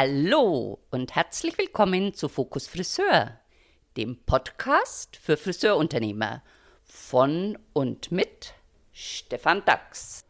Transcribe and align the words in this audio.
Hallo 0.00 0.78
und 0.90 1.16
herzlich 1.16 1.58
willkommen 1.58 2.14
zu 2.14 2.28
Fokus 2.28 2.68
Friseur, 2.68 3.32
dem 3.96 4.16
Podcast 4.26 5.16
für 5.16 5.36
Friseurunternehmer 5.36 6.44
von 6.84 7.58
und 7.72 8.12
mit 8.12 8.54
Stefan 8.92 9.64
Dax. 9.66 10.24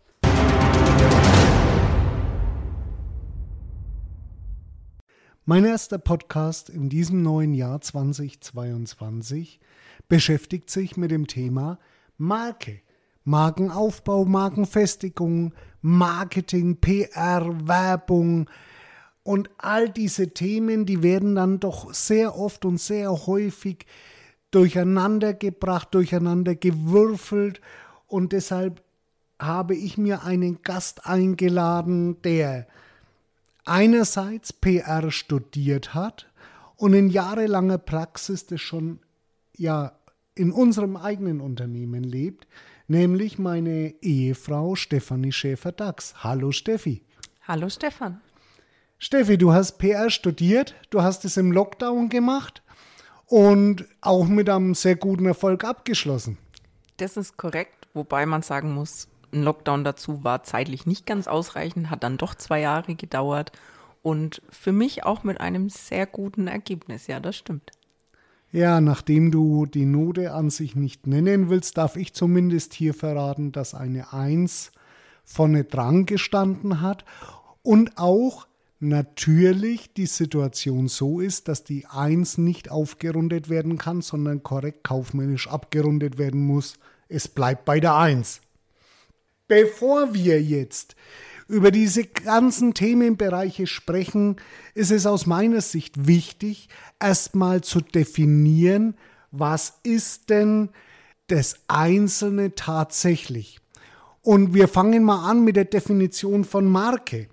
Mein 5.44 5.66
erster 5.66 5.98
Podcast 5.98 6.70
in 6.70 6.88
diesem 6.88 7.22
neuen 7.22 7.52
Jahr 7.52 7.82
2022 7.82 9.60
beschäftigt 10.08 10.70
sich 10.70 10.96
mit 10.96 11.10
dem 11.10 11.26
Thema 11.26 11.78
Marke. 12.16 12.80
Markenaufbau, 13.24 14.24
Markenfestigung, 14.24 15.52
Marketing, 15.82 16.78
PR, 16.80 17.68
Werbung 17.68 18.48
und 19.28 19.50
all 19.58 19.90
diese 19.90 20.30
Themen, 20.30 20.86
die 20.86 21.02
werden 21.02 21.34
dann 21.34 21.60
doch 21.60 21.92
sehr 21.92 22.38
oft 22.38 22.64
und 22.64 22.80
sehr 22.80 23.10
häufig 23.26 23.84
durcheinander 24.50 25.34
gebracht, 25.34 25.88
durcheinander 25.92 26.54
gewürfelt 26.54 27.60
und 28.06 28.32
deshalb 28.32 28.82
habe 29.38 29.76
ich 29.76 29.98
mir 29.98 30.24
einen 30.24 30.62
Gast 30.62 31.04
eingeladen, 31.04 32.22
der 32.22 32.68
einerseits 33.66 34.54
PR 34.54 35.10
studiert 35.10 35.92
hat 35.92 36.32
und 36.76 36.94
in 36.94 37.10
jahrelanger 37.10 37.76
Praxis 37.76 38.46
das 38.46 38.62
schon 38.62 38.98
ja 39.54 39.92
in 40.36 40.50
unserem 40.52 40.96
eigenen 40.96 41.42
Unternehmen 41.42 42.02
lebt, 42.02 42.46
nämlich 42.86 43.38
meine 43.38 43.92
Ehefrau 44.00 44.74
Stefanie 44.74 45.32
Schäfer-Dax. 45.32 46.24
Hallo 46.24 46.50
Steffi. 46.50 47.02
Hallo 47.46 47.68
Stefan. 47.68 48.22
Steffi, 49.00 49.38
du 49.38 49.52
hast 49.52 49.78
PR 49.78 50.10
studiert, 50.10 50.74
du 50.90 51.02
hast 51.02 51.24
es 51.24 51.36
im 51.36 51.52
Lockdown 51.52 52.08
gemacht 52.08 52.62
und 53.26 53.84
auch 54.00 54.26
mit 54.26 54.50
einem 54.50 54.74
sehr 54.74 54.96
guten 54.96 55.26
Erfolg 55.26 55.62
abgeschlossen. 55.62 56.36
Das 56.96 57.16
ist 57.16 57.36
korrekt, 57.36 57.86
wobei 57.94 58.26
man 58.26 58.42
sagen 58.42 58.74
muss, 58.74 59.06
ein 59.32 59.44
Lockdown 59.44 59.84
dazu 59.84 60.24
war 60.24 60.42
zeitlich 60.42 60.84
nicht 60.84 61.06
ganz 61.06 61.28
ausreichend, 61.28 61.90
hat 61.90 62.02
dann 62.02 62.16
doch 62.16 62.34
zwei 62.34 62.60
Jahre 62.60 62.96
gedauert 62.96 63.52
und 64.02 64.42
für 64.48 64.72
mich 64.72 65.04
auch 65.04 65.22
mit 65.22 65.40
einem 65.40 65.68
sehr 65.68 66.06
guten 66.06 66.48
Ergebnis. 66.48 67.06
Ja, 67.06 67.20
das 67.20 67.36
stimmt. 67.36 67.70
Ja, 68.50 68.80
nachdem 68.80 69.30
du 69.30 69.66
die 69.66 69.84
Note 69.84 70.32
an 70.32 70.50
sich 70.50 70.74
nicht 70.74 71.06
nennen 71.06 71.50
willst, 71.50 71.78
darf 71.78 71.94
ich 71.94 72.14
zumindest 72.14 72.74
hier 72.74 72.94
verraten, 72.94 73.52
dass 73.52 73.74
eine 73.74 74.12
1 74.12 74.72
vorne 75.24 75.62
dran 75.62 76.04
gestanden 76.04 76.80
hat 76.80 77.04
und 77.62 77.96
auch 77.96 78.48
natürlich 78.80 79.92
die 79.94 80.06
Situation 80.06 80.88
so 80.88 81.20
ist, 81.20 81.48
dass 81.48 81.64
die 81.64 81.86
1 81.86 82.38
nicht 82.38 82.70
aufgerundet 82.70 83.48
werden 83.48 83.78
kann, 83.78 84.02
sondern 84.02 84.42
korrekt 84.42 84.84
kaufmännisch 84.84 85.48
abgerundet 85.48 86.18
werden 86.18 86.40
muss. 86.46 86.74
Es 87.08 87.28
bleibt 87.28 87.64
bei 87.64 87.80
der 87.80 87.96
1. 87.96 88.40
Bevor 89.48 90.14
wir 90.14 90.42
jetzt 90.42 90.94
über 91.48 91.70
diese 91.70 92.04
ganzen 92.04 92.74
Themenbereiche 92.74 93.66
sprechen, 93.66 94.36
ist 94.74 94.90
es 94.90 95.06
aus 95.06 95.26
meiner 95.26 95.62
Sicht 95.62 96.06
wichtig, 96.06 96.68
erstmal 97.00 97.62
zu 97.62 97.80
definieren, 97.80 98.94
was 99.30 99.78
ist 99.82 100.28
denn 100.28 100.68
das 101.28 101.56
Einzelne 101.68 102.54
tatsächlich. 102.54 103.58
Und 104.20 104.52
wir 104.52 104.68
fangen 104.68 105.04
mal 105.04 105.30
an 105.30 105.42
mit 105.42 105.56
der 105.56 105.64
Definition 105.64 106.44
von 106.44 106.66
Marke. 106.66 107.28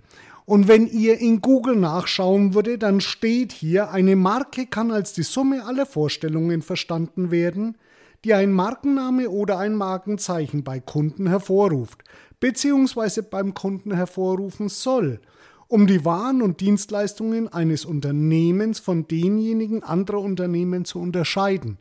Und 0.46 0.68
wenn 0.68 0.88
ihr 0.88 1.20
in 1.20 1.42
Google 1.42 1.76
nachschauen 1.76 2.54
würdet, 2.54 2.84
dann 2.84 3.02
steht 3.02 3.52
hier, 3.52 3.92
eine 3.92 4.16
Marke 4.16 4.68
kann 4.68 4.92
als 4.92 5.14
die 5.14 5.24
Summe 5.24 5.66
aller 5.66 5.88
Vorstellungen 5.88 6.62
verstanden 6.62 7.32
werden, 7.32 7.78
die 8.24 8.34
ein 8.34 8.52
Markenname 8.52 9.30
oder 9.30 9.58
ein 9.58 9.76
Markenzeichen 9.76 10.64
bei 10.64 10.80
Kunden 10.80 11.28
hervorruft 11.28 12.04
bzw. 12.40 13.22
beim 13.22 13.54
Kunden 13.54 13.94
hervorrufen 13.94 14.70
soll, 14.70 15.20
um 15.68 15.88
die 15.88 16.06
Waren 16.06 16.42
und 16.42 16.60
Dienstleistungen 16.60 17.48
eines 17.48 17.86
Unternehmens 17.86 18.80
von 18.80 19.08
denjenigen 19.08 19.84
anderer 19.84 20.22
Unternehmen 20.22 20.86
zu 20.86 21.00
unterscheiden. 21.00 21.80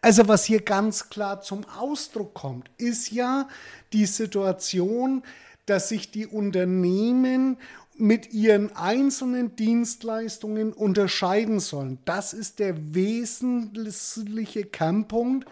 Also 0.00 0.28
was 0.28 0.44
hier 0.44 0.60
ganz 0.60 1.10
klar 1.10 1.40
zum 1.40 1.64
Ausdruck 1.78 2.34
kommt, 2.34 2.70
ist 2.76 3.12
ja 3.12 3.48
die 3.92 4.06
Situation, 4.06 5.22
dass 5.66 5.88
sich 5.88 6.10
die 6.10 6.26
Unternehmen 6.26 7.56
mit 8.02 8.32
ihren 8.32 8.74
einzelnen 8.74 9.54
Dienstleistungen 9.54 10.72
unterscheiden 10.72 11.60
sollen. 11.60 12.00
Das 12.04 12.32
ist 12.32 12.58
der 12.58 12.74
wesentliche 12.96 14.64
Kernpunkt, 14.64 15.48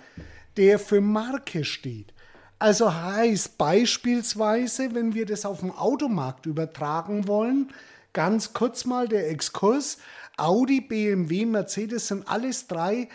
der 0.57 0.81
für 0.81 1.01
Marke 1.01 1.65
steht. 1.65 2.13
Also 2.59 2.93
heißt 2.93 3.57
beispielsweise, 3.57 4.97
wenn 4.97 5.15
wir 5.15 5.27
das 5.27 5.47
auf 5.47 5.61
dem 5.61 5.71
Automarkt 5.71 6.47
übertragen 6.47 7.29
wollen, 7.29 7.69
ganz 8.13 8.53
kurz 8.53 8.85
mal 8.85 9.07
der 9.07 9.31
Exkurs, 9.31 9.99
Audi, 10.37 10.81
BMW, 10.81 11.47
Mercedes 11.47 12.09
sind 12.09 12.29
alles 12.29 12.67
drei 12.67 13.09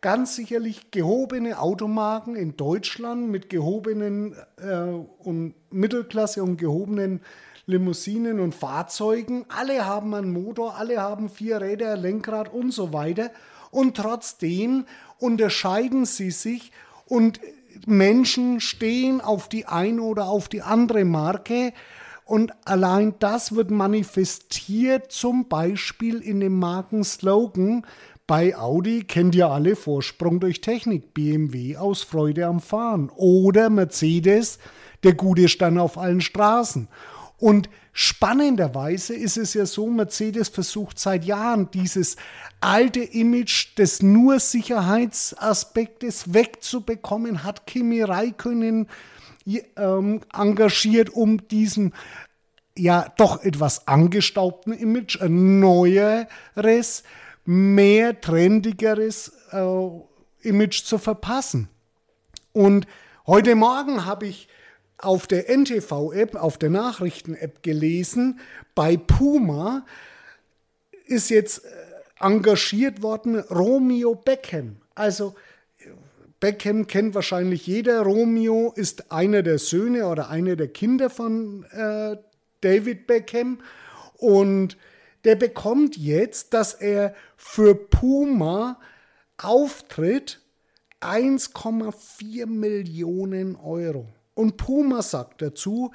ganz 0.00 0.34
sicherlich 0.34 0.90
gehobene 0.92 1.60
Automarken 1.60 2.36
in 2.36 2.56
Deutschland 2.56 3.28
mit 3.28 3.50
gehobenen 3.50 4.34
äh, 4.56 4.80
und 5.18 5.54
Mittelklasse 5.70 6.42
und 6.42 6.56
gehobenen 6.56 7.20
Limousinen 7.68 8.40
und 8.40 8.54
Fahrzeugen. 8.54 9.44
Alle 9.48 9.84
haben 9.84 10.14
einen 10.14 10.32
Motor, 10.32 10.76
alle 10.76 11.02
haben 11.02 11.28
vier 11.28 11.60
Räder, 11.60 11.98
Lenkrad 11.98 12.52
und 12.52 12.72
so 12.72 12.94
weiter. 12.94 13.30
Und 13.70 13.98
trotzdem 13.98 14.86
unterscheiden 15.18 16.06
sie 16.06 16.30
sich 16.30 16.72
und 17.04 17.40
Menschen 17.86 18.60
stehen 18.60 19.20
auf 19.20 19.50
die 19.50 19.66
eine 19.66 20.00
oder 20.00 20.28
auf 20.28 20.48
die 20.48 20.62
andere 20.62 21.04
Marke. 21.04 21.74
Und 22.24 22.52
allein 22.64 23.14
das 23.18 23.54
wird 23.54 23.70
manifestiert 23.70 25.12
zum 25.12 25.48
Beispiel 25.48 26.20
in 26.20 26.40
dem 26.40 26.58
Markenslogan. 26.58 27.84
Bei 28.26 28.56
Audi 28.56 29.04
kennt 29.04 29.34
ihr 29.34 29.48
alle 29.48 29.76
Vorsprung 29.76 30.40
durch 30.40 30.62
Technik, 30.62 31.12
BMW 31.12 31.76
aus 31.76 32.02
Freude 32.02 32.46
am 32.46 32.60
Fahren 32.60 33.10
oder 33.14 33.68
Mercedes, 33.68 34.58
der 35.02 35.12
gute 35.12 35.48
Stand 35.48 35.78
auf 35.78 35.98
allen 35.98 36.22
Straßen. 36.22 36.88
Und 37.38 37.70
spannenderweise 37.92 39.14
ist 39.14 39.36
es 39.36 39.54
ja 39.54 39.64
so, 39.64 39.88
Mercedes 39.88 40.48
versucht 40.48 40.98
seit 40.98 41.24
Jahren 41.24 41.70
dieses 41.70 42.16
alte 42.60 43.00
Image 43.00 43.78
des 43.78 44.02
nur 44.02 44.40
Sicherheitsaspektes 44.40 46.34
wegzubekommen, 46.34 47.44
hat 47.44 47.66
Kimi 47.66 48.02
Räikkönen 48.02 48.88
ähm, 49.76 50.20
engagiert, 50.32 51.10
um 51.10 51.46
diesem 51.48 51.92
ja 52.76 53.12
doch 53.16 53.42
etwas 53.42 53.86
angestaubten 53.86 54.72
Image 54.72 55.20
ein 55.20 55.60
neueres, 55.60 57.04
mehr 57.44 58.20
trendigeres 58.20 59.32
äh, 59.52 60.48
Image 60.48 60.84
zu 60.84 60.98
verpassen. 60.98 61.68
Und 62.52 62.86
heute 63.26 63.54
Morgen 63.54 64.04
habe 64.04 64.26
ich 64.26 64.48
auf 64.98 65.26
der 65.26 65.48
NTV-App, 65.48 66.34
auf 66.34 66.58
der 66.58 66.70
Nachrichten-App 66.70 67.62
gelesen, 67.62 68.40
bei 68.74 68.96
Puma 68.96 69.86
ist 71.06 71.30
jetzt 71.30 71.64
äh, 71.64 71.68
engagiert 72.20 73.02
worden 73.02 73.38
Romeo 73.38 74.14
Beckham. 74.14 74.76
Also 74.94 75.34
Beckham 76.40 76.86
kennt 76.86 77.14
wahrscheinlich 77.14 77.66
jeder. 77.66 78.02
Romeo 78.02 78.72
ist 78.74 79.10
einer 79.10 79.42
der 79.42 79.58
Söhne 79.58 80.06
oder 80.06 80.28
einer 80.28 80.56
der 80.56 80.68
Kinder 80.68 81.10
von 81.10 81.64
äh, 81.72 82.16
David 82.60 83.06
Beckham. 83.06 83.58
Und 84.16 84.76
der 85.24 85.36
bekommt 85.36 85.96
jetzt, 85.96 86.54
dass 86.54 86.74
er 86.74 87.14
für 87.36 87.74
Puma 87.74 88.80
auftritt, 89.36 90.40
1,4 91.00 92.46
Millionen 92.46 93.56
Euro. 93.56 94.08
Und 94.38 94.56
Puma 94.56 95.02
sagt 95.02 95.42
dazu, 95.42 95.90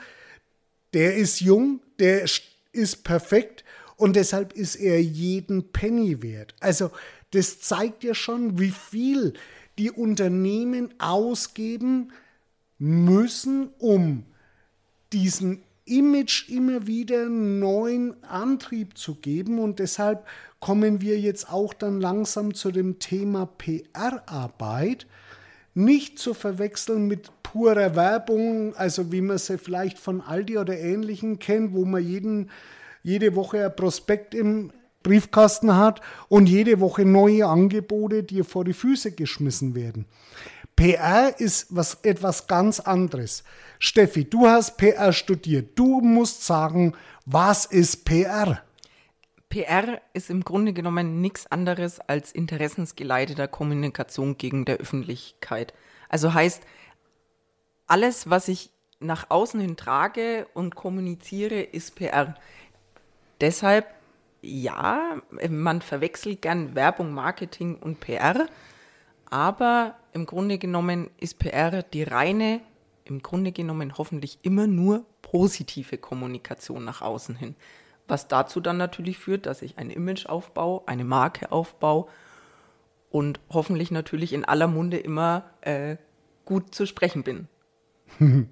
der 0.94 1.16
ist 1.16 1.40
jung, 1.40 1.80
der 1.98 2.26
ist 2.74 3.06
perfekt 3.06 3.64
und 3.96 4.18
deshalb 4.18 4.52
ist 4.52 4.76
er 4.76 5.02
jeden 5.02 5.72
Penny 5.72 6.22
wert. 6.22 6.54
Also 6.60 6.92
das 7.32 7.62
zeigt 7.62 8.04
ja 8.04 8.14
schon, 8.14 8.60
wie 8.60 8.72
viel 8.72 9.32
die 9.78 9.92
Unternehmen 9.92 10.94
ausgeben 11.00 12.12
müssen, 12.80 13.70
um 13.80 14.26
diesen 15.14 15.64
Image 15.86 16.50
immer 16.50 16.86
wieder 16.86 17.30
neuen 17.30 18.22
Antrieb 18.26 18.98
zu 18.98 19.16
geben. 19.16 19.58
Und 19.58 19.80
deshalb 19.80 20.28
kommen 20.60 21.00
wir 21.00 21.18
jetzt 21.18 21.50
auch 21.50 21.74
dann 21.74 22.02
langsam 22.02 22.54
zu 22.54 22.72
dem 22.72 23.00
Thema 23.00 23.46
PR-Arbeit. 23.46 25.08
Nicht 25.74 26.20
zu 26.20 26.34
verwechseln 26.34 27.08
mit 27.08 27.32
purer 27.42 27.96
Werbung, 27.96 28.76
also 28.76 29.12
wie 29.12 29.22
man 29.22 29.38
sie 29.38 29.58
vielleicht 29.58 29.98
von 30.00 30.22
Aldi 30.22 30.58
oder 30.58 30.78
Ähnlichem 30.78 31.40
kennt, 31.40 31.74
wo 31.74 31.86
man 31.86 32.04
jeden, 32.04 32.50
jede 33.02 33.36
Woche 33.36 33.66
ein 33.66 33.76
Prospekt 33.76 34.36
im 34.36 34.72
Briefkasten 35.04 35.76
hat 35.76 36.02
und 36.30 36.48
jede 36.48 36.80
Woche 36.80 37.06
neue 37.06 37.46
Angebote 37.46 38.24
dir 38.24 38.46
vor 38.46 38.64
die 38.64 38.74
Füße 38.74 39.12
geschmissen 39.12 39.76
werden. 39.76 40.06
PR 40.76 41.36
ist 41.38 41.68
was, 41.70 42.00
etwas 42.02 42.48
ganz 42.48 42.80
anderes. 42.80 43.44
Steffi, 43.78 44.26
du 44.26 44.48
hast 44.48 44.78
PR 44.78 45.14
studiert. 45.14 45.78
Du 45.78 46.02
musst 46.02 46.46
sagen, 46.46 46.94
was 47.26 47.66
ist 47.66 48.06
PR? 48.06 48.63
PR 49.54 50.02
ist 50.14 50.32
im 50.32 50.44
Grunde 50.44 50.74
genommen 50.74 51.22
nichts 51.22 51.46
anderes 51.46 52.00
als 52.00 52.32
interessensgeleiteter 52.32 53.48
Kommunikation 53.48 54.36
gegen 54.36 54.66
der 54.66 54.78
Öffentlichkeit. 54.78 55.76
Also 56.10 56.34
heißt, 56.34 56.64
alles, 57.86 58.32
was 58.32 58.48
ich 58.48 58.72
nach 59.00 59.30
außen 59.30 59.60
hin 59.60 59.78
trage 59.78 60.48
und 60.56 60.74
kommuniziere, 60.74 61.62
ist 61.62 61.94
PR. 61.94 62.34
Deshalb, 63.42 63.86
ja, 64.42 65.22
man 65.48 65.84
verwechselt 65.84 66.42
gern 66.42 66.74
Werbung, 66.74 67.14
Marketing 67.14 67.76
und 67.76 68.00
PR, 68.00 68.48
aber 69.30 70.00
im 70.14 70.26
Grunde 70.26 70.58
genommen 70.58 71.12
ist 71.20 71.38
PR 71.38 71.84
die 71.84 72.02
reine, 72.02 72.60
im 73.06 73.22
Grunde 73.22 73.52
genommen 73.52 74.00
hoffentlich 74.00 74.40
immer 74.42 74.66
nur 74.66 75.06
positive 75.22 76.00
Kommunikation 76.00 76.84
nach 76.84 77.04
außen 77.04 77.36
hin. 77.36 77.56
Was 78.08 78.28
dazu 78.28 78.60
dann 78.60 78.78
natürlich 78.78 79.18
führt, 79.18 79.46
dass 79.46 79.62
ich 79.62 79.78
ein 79.78 79.90
Image 79.90 80.26
aufbaue, 80.26 80.82
eine 80.88 81.04
Marke 81.04 81.52
aufbaue 81.52 82.08
und 83.10 83.40
hoffentlich 83.50 83.92
natürlich 83.92 84.34
in 84.34 84.46
aller 84.46 84.68
Munde 84.68 84.98
immer 84.98 85.44
äh, 85.62 85.98
gut 86.46 86.74
zu 86.76 86.86
sprechen 86.86 87.24
bin. 87.24 87.48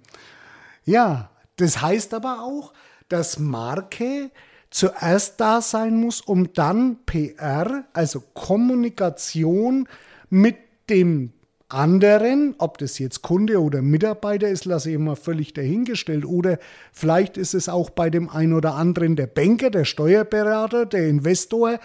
Ja, 0.84 1.30
das 1.58 1.82
heißt 1.82 2.16
aber 2.16 2.42
auch, 2.42 2.74
dass 3.08 3.38
Marke 3.38 4.32
zuerst 4.72 5.40
da 5.40 5.62
sein 5.62 6.00
muss, 6.00 6.22
um 6.22 6.54
dann 6.54 7.06
PR, 7.06 7.86
also 7.94 8.22
Kommunikation 8.34 9.88
mit 10.30 10.58
dem 10.90 11.34
anderen, 11.74 12.56
ob 12.58 12.78
das 12.78 13.00
jetzt 13.00 13.22
Kunde 13.22 13.62
oder 13.62 13.82
Mitarbeiter 13.82 14.48
ist, 14.48 14.66
lasse 14.66 14.92
ich 14.92 14.98
mal 14.98 15.16
völlig 15.16 15.54
dahingestellt. 15.54 16.26
Oder 16.26 16.60
vielleicht 16.92 17.38
ist 17.38 17.54
es 17.54 17.70
auch 17.70 17.90
bei 17.90 18.10
dem 18.10 18.30
einen 18.30 18.54
oder 18.54 18.76
anderen 18.76 19.16
der 19.16 19.28
Banker, 19.28 19.70
der 19.70 19.86
Steuerberater, 19.86 20.86
der 20.86 21.08
Investor, 21.08 21.80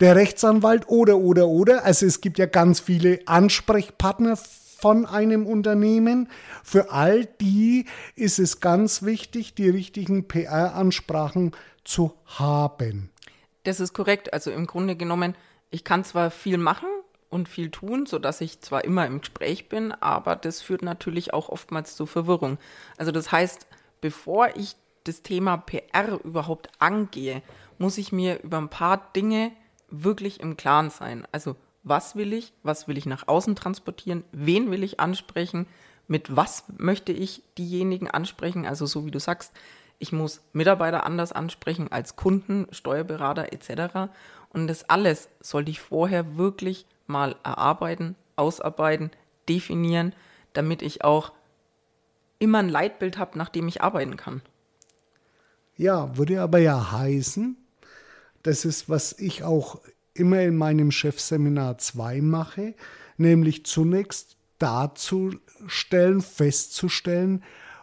der 0.00 0.16
Rechtsanwalt 0.16 0.88
oder, 0.88 1.18
oder, 1.18 1.48
oder. 1.48 1.84
Also 1.84 2.06
es 2.06 2.20
gibt 2.20 2.38
ja 2.38 2.46
ganz 2.46 2.80
viele 2.80 3.20
Ansprechpartner 3.26 4.36
von 4.36 5.06
einem 5.06 5.46
Unternehmen. 5.46 6.28
Für 6.62 6.90
all 6.90 7.24
die 7.40 7.86
ist 8.14 8.38
es 8.38 8.60
ganz 8.60 9.02
wichtig, 9.02 9.54
die 9.54 9.68
richtigen 9.68 10.28
PR-Ansprachen 10.28 11.52
zu 11.84 12.12
haben. 12.26 13.10
Das 13.64 13.80
ist 13.80 13.94
korrekt. 13.94 14.32
Also 14.32 14.50
im 14.50 14.66
Grunde 14.66 14.96
genommen, 14.96 15.34
ich 15.70 15.82
kann 15.82 16.04
zwar 16.04 16.30
viel 16.30 16.58
machen, 16.58 16.88
und 17.28 17.48
viel 17.48 17.70
tun, 17.70 18.06
sodass 18.06 18.40
ich 18.40 18.60
zwar 18.60 18.84
immer 18.84 19.06
im 19.06 19.20
Gespräch 19.20 19.68
bin, 19.68 19.92
aber 19.92 20.36
das 20.36 20.62
führt 20.62 20.82
natürlich 20.82 21.34
auch 21.34 21.48
oftmals 21.48 21.96
zu 21.96 22.06
Verwirrung. 22.06 22.58
Also 22.96 23.12
das 23.12 23.32
heißt, 23.32 23.66
bevor 24.00 24.56
ich 24.56 24.76
das 25.04 25.22
Thema 25.22 25.56
PR 25.56 26.20
überhaupt 26.24 26.68
angehe, 26.78 27.42
muss 27.78 27.98
ich 27.98 28.12
mir 28.12 28.42
über 28.42 28.58
ein 28.58 28.70
paar 28.70 29.12
Dinge 29.14 29.52
wirklich 29.88 30.40
im 30.40 30.56
Klaren 30.56 30.90
sein. 30.90 31.26
Also 31.32 31.56
was 31.82 32.16
will 32.16 32.32
ich, 32.32 32.52
was 32.62 32.88
will 32.88 32.98
ich 32.98 33.06
nach 33.06 33.28
außen 33.28 33.54
transportieren, 33.54 34.24
wen 34.32 34.70
will 34.70 34.82
ich 34.82 34.98
ansprechen, 34.98 35.66
mit 36.08 36.34
was 36.34 36.64
möchte 36.76 37.12
ich 37.12 37.42
diejenigen 37.58 38.10
ansprechen, 38.10 38.66
also 38.66 38.86
so 38.86 39.06
wie 39.06 39.10
du 39.10 39.20
sagst, 39.20 39.52
ich 39.98 40.12
muss 40.12 40.42
Mitarbeiter 40.52 41.06
anders 41.06 41.32
ansprechen 41.32 41.90
als 41.90 42.16
Kunden, 42.16 42.66
Steuerberater 42.70 43.52
etc. 43.52 44.10
Und 44.50 44.66
das 44.66 44.88
alles 44.90 45.28
sollte 45.40 45.70
ich 45.70 45.80
vorher 45.80 46.36
wirklich 46.36 46.86
mal 47.06 47.36
erarbeiten, 47.42 48.16
ausarbeiten, 48.36 49.10
definieren, 49.48 50.14
damit 50.52 50.82
ich 50.82 51.04
auch 51.04 51.32
immer 52.38 52.58
ein 52.58 52.68
Leitbild 52.68 53.18
habe, 53.18 53.38
nach 53.38 53.48
dem 53.48 53.68
ich 53.68 53.82
arbeiten 53.82 54.16
kann. 54.16 54.42
Ja, 55.76 56.16
würde 56.16 56.40
aber 56.40 56.58
ja 56.58 56.92
heißen, 56.92 57.56
das 58.42 58.64
ist, 58.64 58.88
was 58.88 59.18
ich 59.18 59.44
auch 59.44 59.80
immer 60.14 60.40
in 60.40 60.56
meinem 60.56 60.90
Chefseminar 60.90 61.78
2 61.78 62.20
mache, 62.22 62.74
nämlich 63.16 63.66
zunächst 63.66 64.36
darzustellen, 64.58 66.22
festzustellen, 66.22 67.42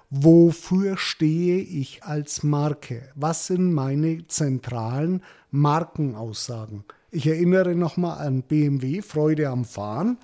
wofür 0.09 0.97
stehe 0.97 1.59
ich 1.59 2.03
als 2.03 2.43
Marke? 2.43 3.09
Was 3.15 3.47
sind 3.47 3.73
meine 3.73 4.27
zentralen 4.27 5.23
Markenaussagen? 5.51 6.85
Ich 7.15 7.27
erinnere 7.27 7.75
nochmal 7.75 8.25
an 8.25 8.41
BMW, 8.41 9.03
Freude 9.03 9.49
am 9.49 9.65
Fahren. 9.65 10.17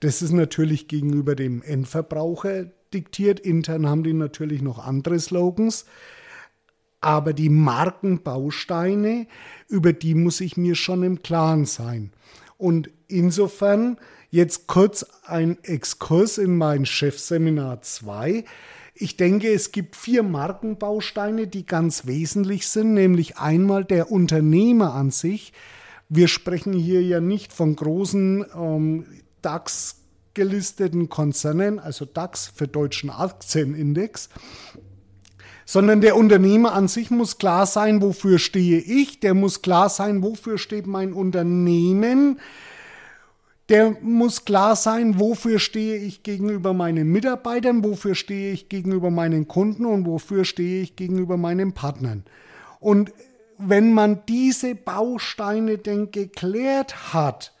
Das 0.00 0.20
ist 0.20 0.32
natürlich 0.32 0.86
gegenüber 0.86 1.34
dem 1.34 1.62
Endverbraucher 1.62 2.66
diktiert. 2.92 3.40
Intern 3.40 3.88
haben 3.88 4.04
die 4.04 4.12
natürlich 4.12 4.60
noch 4.60 4.78
andere 4.78 5.18
Slogans. 5.18 5.86
Aber 7.00 7.32
die 7.32 7.48
Markenbausteine, 7.48 9.26
über 9.68 9.94
die 9.94 10.14
muss 10.14 10.42
ich 10.42 10.58
mir 10.58 10.74
schon 10.74 11.04
im 11.04 11.22
Klaren 11.22 11.64
sein. 11.64 12.12
Und 12.58 12.90
insofern 13.08 13.96
jetzt 14.28 14.66
kurz 14.66 15.06
ein 15.24 15.56
Exkurs 15.62 16.36
in 16.36 16.58
mein 16.58 16.84
Chefseminar 16.84 17.80
2. 17.80 18.44
Ich 18.94 19.16
denke, 19.16 19.48
es 19.48 19.72
gibt 19.72 19.96
vier 19.96 20.22
Markenbausteine, 20.22 21.46
die 21.46 21.64
ganz 21.64 22.06
wesentlich 22.06 22.68
sind, 22.68 22.92
nämlich 22.92 23.38
einmal 23.38 23.86
der 23.86 24.12
Unternehmer 24.12 24.92
an 24.92 25.10
sich. 25.10 25.54
Wir 26.08 26.28
sprechen 26.28 26.72
hier 26.72 27.02
ja 27.02 27.20
nicht 27.20 27.52
von 27.52 27.74
großen 27.74 28.44
ähm, 28.56 29.06
DAX 29.42 29.96
gelisteten 30.34 31.08
Konzernen, 31.08 31.78
also 31.78 32.04
DAX 32.04 32.46
für 32.54 32.68
deutschen 32.68 33.10
Aktienindex, 33.10 34.28
sondern 35.64 36.00
der 36.00 36.16
Unternehmer 36.16 36.74
an 36.74 36.88
sich 36.88 37.10
muss 37.10 37.38
klar 37.38 37.66
sein, 37.66 38.00
wofür 38.02 38.38
stehe 38.38 38.78
ich, 38.78 39.18
der 39.18 39.34
muss 39.34 39.62
klar 39.62 39.88
sein, 39.88 40.22
wofür 40.22 40.58
steht 40.58 40.86
mein 40.86 41.12
Unternehmen, 41.12 42.38
der 43.68 43.96
muss 44.00 44.44
klar 44.44 44.76
sein, 44.76 45.18
wofür 45.18 45.58
stehe 45.58 45.96
ich 45.96 46.22
gegenüber 46.22 46.72
meinen 46.72 47.08
Mitarbeitern, 47.08 47.82
wofür 47.82 48.14
stehe 48.14 48.52
ich 48.52 48.68
gegenüber 48.68 49.10
meinen 49.10 49.48
Kunden 49.48 49.86
und 49.86 50.06
wofür 50.06 50.44
stehe 50.44 50.82
ich 50.82 50.94
gegenüber 50.94 51.36
meinen 51.36 51.72
Partnern. 51.72 52.22
Und 52.78 53.12
wenn 53.58 53.92
man 53.92 54.24
diese 54.26 54.74
Bausteine 54.74 55.78
denn 55.78 56.10
geklärt 56.10 57.12
hat 57.12 57.52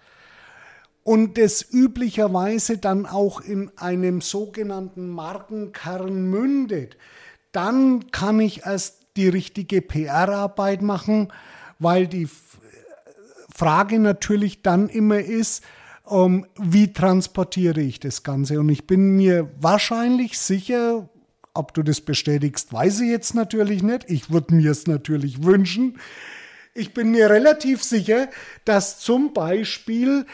und 1.02 1.38
es 1.38 1.62
üblicherweise 1.72 2.78
dann 2.78 3.06
auch 3.06 3.40
in 3.40 3.70
einem 3.76 4.20
sogenannten 4.20 5.08
Markenkern 5.08 6.28
mündet, 6.28 6.96
dann 7.52 8.10
kann 8.10 8.40
ich 8.40 8.66
erst 8.66 9.06
die 9.16 9.28
richtige 9.28 9.80
PR-Arbeit 9.80 10.82
machen, 10.82 11.32
weil 11.78 12.06
die 12.06 12.28
Frage 13.54 13.98
natürlich 13.98 14.62
dann 14.62 14.88
immer 14.88 15.20
ist, 15.20 15.64
ähm, 16.10 16.46
wie 16.58 16.92
transportiere 16.92 17.80
ich 17.80 18.00
das 18.00 18.22
Ganze? 18.22 18.60
Und 18.60 18.68
ich 18.68 18.86
bin 18.86 19.16
mir 19.16 19.50
wahrscheinlich 19.58 20.38
sicher, 20.38 21.08
ob 21.56 21.74
du 21.74 21.82
das 21.82 22.00
bestätigst, 22.00 22.72
weiß 22.72 23.00
ich 23.00 23.10
jetzt 23.10 23.34
natürlich 23.34 23.82
nicht. 23.82 24.04
Ich 24.08 24.30
würde 24.30 24.54
mir 24.54 24.70
es 24.70 24.86
natürlich 24.86 25.42
wünschen. 25.42 25.98
Ich 26.74 26.94
bin 26.94 27.10
mir 27.10 27.30
relativ 27.30 27.82
sicher, 27.82 28.28
dass 28.64 29.00
zum 29.00 29.32
Beispiel 29.32 30.26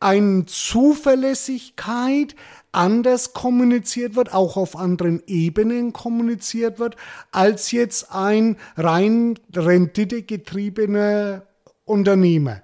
eine 0.00 0.46
Zuverlässigkeit 0.46 2.34
anders 2.72 3.34
kommuniziert 3.34 4.14
wird, 4.16 4.32
auch 4.32 4.56
auf 4.56 4.76
anderen 4.76 5.22
Ebenen 5.26 5.92
kommuniziert 5.92 6.78
wird, 6.78 6.96
als 7.32 7.70
jetzt 7.70 8.12
ein 8.12 8.56
rein 8.76 9.38
renditegetriebener 9.54 11.42
Unternehmer. 11.84 12.62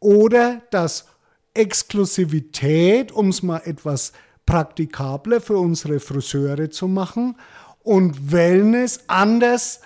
Oder 0.00 0.60
dass 0.70 1.06
Exklusivität, 1.54 3.10
um 3.12 3.28
es 3.28 3.42
mal 3.42 3.62
etwas 3.64 4.12
praktikabler 4.50 5.40
für 5.40 5.58
unsere 5.58 6.00
Friseure 6.00 6.70
zu 6.70 6.88
machen 6.88 7.36
und 7.84 8.32
Wellness 8.32 9.04
anders 9.06 9.80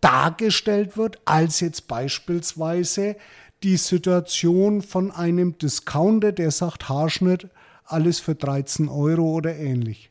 dargestellt 0.00 0.96
wird 0.96 1.18
als 1.26 1.60
jetzt 1.60 1.86
beispielsweise 1.86 3.16
die 3.62 3.76
Situation 3.76 4.80
von 4.80 5.10
einem 5.10 5.58
Discounter, 5.58 6.32
der 6.32 6.52
sagt 6.52 6.88
Haarschnitt, 6.88 7.48
alles 7.84 8.18
für 8.18 8.34
13 8.34 8.88
Euro 8.88 9.24
oder 9.24 9.54
ähnlich. 9.54 10.08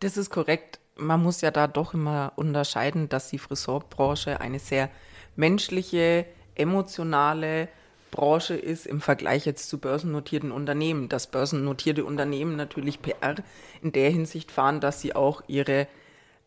Das 0.00 0.18
ist 0.18 0.28
korrekt. 0.28 0.78
Man 0.96 1.22
muss 1.22 1.40
ja 1.40 1.50
da 1.50 1.68
doch 1.68 1.94
immer 1.94 2.32
unterscheiden, 2.36 3.08
dass 3.08 3.30
die 3.30 3.38
Friseurbranche 3.38 4.42
eine 4.42 4.58
sehr 4.58 4.90
menschliche, 5.36 6.26
emotionale, 6.54 7.68
Branche 8.10 8.54
ist 8.54 8.86
im 8.86 9.00
Vergleich 9.00 9.46
jetzt 9.46 9.68
zu 9.68 9.78
börsennotierten 9.78 10.52
Unternehmen. 10.52 11.08
Dass 11.08 11.26
börsennotierte 11.26 12.04
Unternehmen 12.04 12.56
natürlich 12.56 13.02
PR 13.02 13.36
in 13.82 13.92
der 13.92 14.10
Hinsicht 14.10 14.50
fahren, 14.50 14.80
dass 14.80 15.00
sie 15.00 15.14
auch 15.14 15.42
ihre 15.46 15.86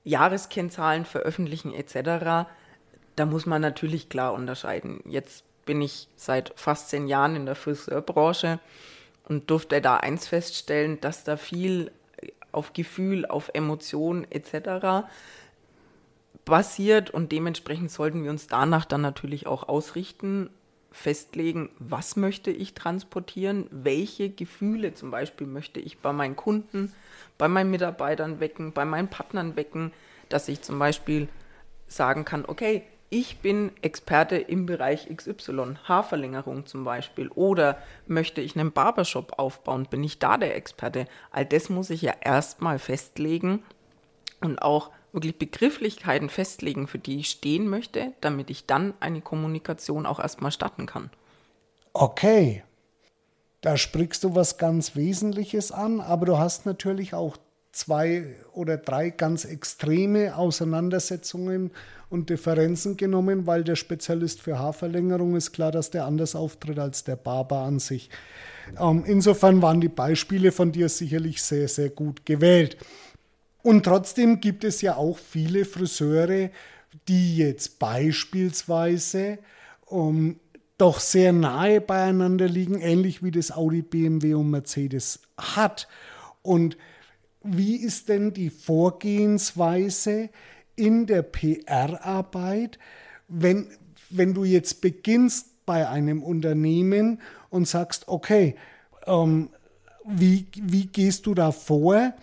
Jahreskennzahlen 0.03 1.05
veröffentlichen 1.05 1.74
etc. 1.74 2.50
Da 3.15 3.25
muss 3.25 3.46
man 3.46 3.62
natürlich 3.62 4.10
klar 4.10 4.34
unterscheiden. 4.34 5.01
Jetzt 5.05 5.43
bin 5.65 5.82
ich 5.82 6.08
seit 6.15 6.53
fast 6.55 6.89
zehn 6.89 7.08
Jahren 7.08 7.36
in 7.36 7.46
der 7.46 7.55
Friseurbranche 7.55 8.60
und 9.27 9.50
durfte 9.50 9.82
da 9.82 9.98
eins 9.98 10.27
feststellen, 10.27 11.00
dass 11.00 11.24
da 11.24 11.38
viel 11.38 11.91
auf 12.51 12.74
Gefühl, 12.74 13.25
auf 13.25 13.50
Emotion 13.53 14.27
etc. 14.29 15.08
basiert 16.46 17.10
und 17.10 17.32
dementsprechend 17.32 17.91
sollten 17.91 18.24
wir 18.24 18.32
uns 18.32 18.48
danach 18.48 18.86
dann 18.86 19.01
natürlich 19.01 19.48
auch 19.48 19.67
ausrichten, 19.67 20.50
festlegen, 20.93 21.69
was 21.79 22.15
möchte 22.15 22.51
ich 22.51 22.75
transportieren, 22.75 23.67
welche 23.71 24.29
Gefühle 24.29 24.93
zum 24.93 25.12
Beispiel 25.12 25.47
möchte 25.47 25.79
ich 25.79 25.97
bei 25.97 26.13
meinen 26.13 26.35
Kunden, 26.35 26.93
bei 27.38 27.47
meinen 27.47 27.71
Mitarbeitern 27.71 28.39
wecken, 28.39 28.71
bei 28.71 28.85
meinen 28.85 29.09
Partnern 29.09 29.55
wecken, 29.55 29.91
dass 30.29 30.47
ich 30.47 30.62
zum 30.62 30.79
Beispiel 30.79 31.27
sagen 31.88 32.25
kann, 32.25 32.45
okay, 32.45 32.83
ich 33.09 33.39
bin 33.39 33.71
Experte 33.81 34.38
im 34.38 34.65
Bereich 34.65 35.07
XY, 35.15 35.75
Haarverlängerung 35.83 36.65
zum 36.65 36.83
Beispiel, 36.83 37.27
oder 37.29 37.77
möchte 38.07 38.41
ich 38.41 38.57
einen 38.57 38.71
Barbershop 38.71 39.38
aufbauen, 39.38 39.88
bin 39.88 40.03
ich 40.03 40.19
da 40.19 40.38
der 40.38 40.55
Experte? 40.55 41.07
All 41.31 41.45
das 41.45 41.69
muss 41.69 41.89
ich 41.89 42.01
ja 42.01 42.13
erstmal 42.21 42.79
festlegen 42.79 43.63
und 44.41 44.62
auch 44.62 44.91
wirklich 45.13 45.38
Begrifflichkeiten 45.38 46.29
festlegen, 46.29 46.88
für 46.88 47.00
die 47.00 47.20
ich 47.20 47.29
stehen 47.29 47.67
möchte, 47.67 48.13
damit 48.20 48.50
ich 48.50 48.65
dann 48.65 48.93
eine 49.00 49.22
Kommunikation 49.22 50.05
auch 50.05 50.20
erstmal 50.20 50.51
starten 50.51 50.86
kann. 50.86 51.10
Okay, 51.93 52.63
da 53.62 53.77
sprichst 53.77 54.24
du 54.24 54.36
was 54.36 54.58
ganz 54.58 54.96
Wesentliches 54.96 55.72
an, 55.72 56.01
aber 56.01 56.25
du 56.25 56.38
hast 56.38 56.65
natürlich 56.65 57.13
auch 57.13 57.38
zwei 57.72 58.36
oder 58.53 58.77
drei 58.77 59.10
ganz 59.10 59.46
extreme 59.46 60.36
Auseinandersetzungen 60.36 61.72
und 62.10 62.29
Differenzen 62.29 62.98
genommen, 62.98 63.48
weil 63.48 63.63
der 63.63 63.75
Spezialist 63.75 64.41
für 64.41 64.60
Haarverlängerung 64.60 65.36
ist 65.36 65.51
klar, 65.51 65.72
dass 65.72 65.89
der 65.89 66.05
anders 66.05 66.36
auftritt 66.36 66.77
als 66.77 67.03
der 67.03 67.15
Barber 67.15 67.60
an 67.60 67.79
sich. 67.79 68.10
Ähm, 68.79 69.03
insofern 69.05 69.62
waren 69.62 69.82
die 69.82 69.89
Beispiele 69.89 70.51
von 70.51 70.72
dir 70.72 70.89
sicherlich 70.89 71.41
sehr, 71.41 71.67
sehr 71.67 71.89
gut 71.89 72.25
gewählt. 72.25 72.77
Und 73.63 73.84
trotzdem 73.84 74.41
gibt 74.41 74.63
es 74.63 74.82
ja 74.82 74.98
auch 74.98 75.17
viele 75.17 75.65
Friseure, 75.65 76.51
die 77.08 77.38
jetzt 77.38 77.79
beispielsweise 77.79 79.39
um, 79.86 80.39
doch 80.77 81.00
sehr 81.00 81.32
nahe 81.34 81.79
beieinander 81.82 82.48
liegen, 82.48 82.82
ähnlich 82.82 83.24
wie 83.24 83.32
das 83.32 83.51
Audi, 83.51 83.82
BMW 83.82 84.34
und 84.34 84.50
Mercedes 84.50 85.22
hat. 85.38 85.88
Und 86.41 86.77
wie 87.41 87.77
ist 87.77 88.10
denn 88.10 88.34
die 88.34 88.50
Vorgehensweise 88.50 90.29
in 90.75 91.05
der 91.05 91.22
PR-Arbeit, 91.22 92.79
wenn, 93.27 93.67
wenn 94.10 94.34
du 94.34 94.43
jetzt 94.43 94.82
beginnst 94.82 95.65
bei 95.65 95.88
einem 95.88 96.22
Unternehmen 96.22 97.22
und 97.50 97.67
sagst, 97.67 98.08
okay, 98.08 98.55
ähm, 99.05 99.50
wie, 100.05 100.48
wie 100.55 100.88
gehst 100.88 101.25
du 101.27 101.34
da 101.34 101.51
vor, 101.51 102.13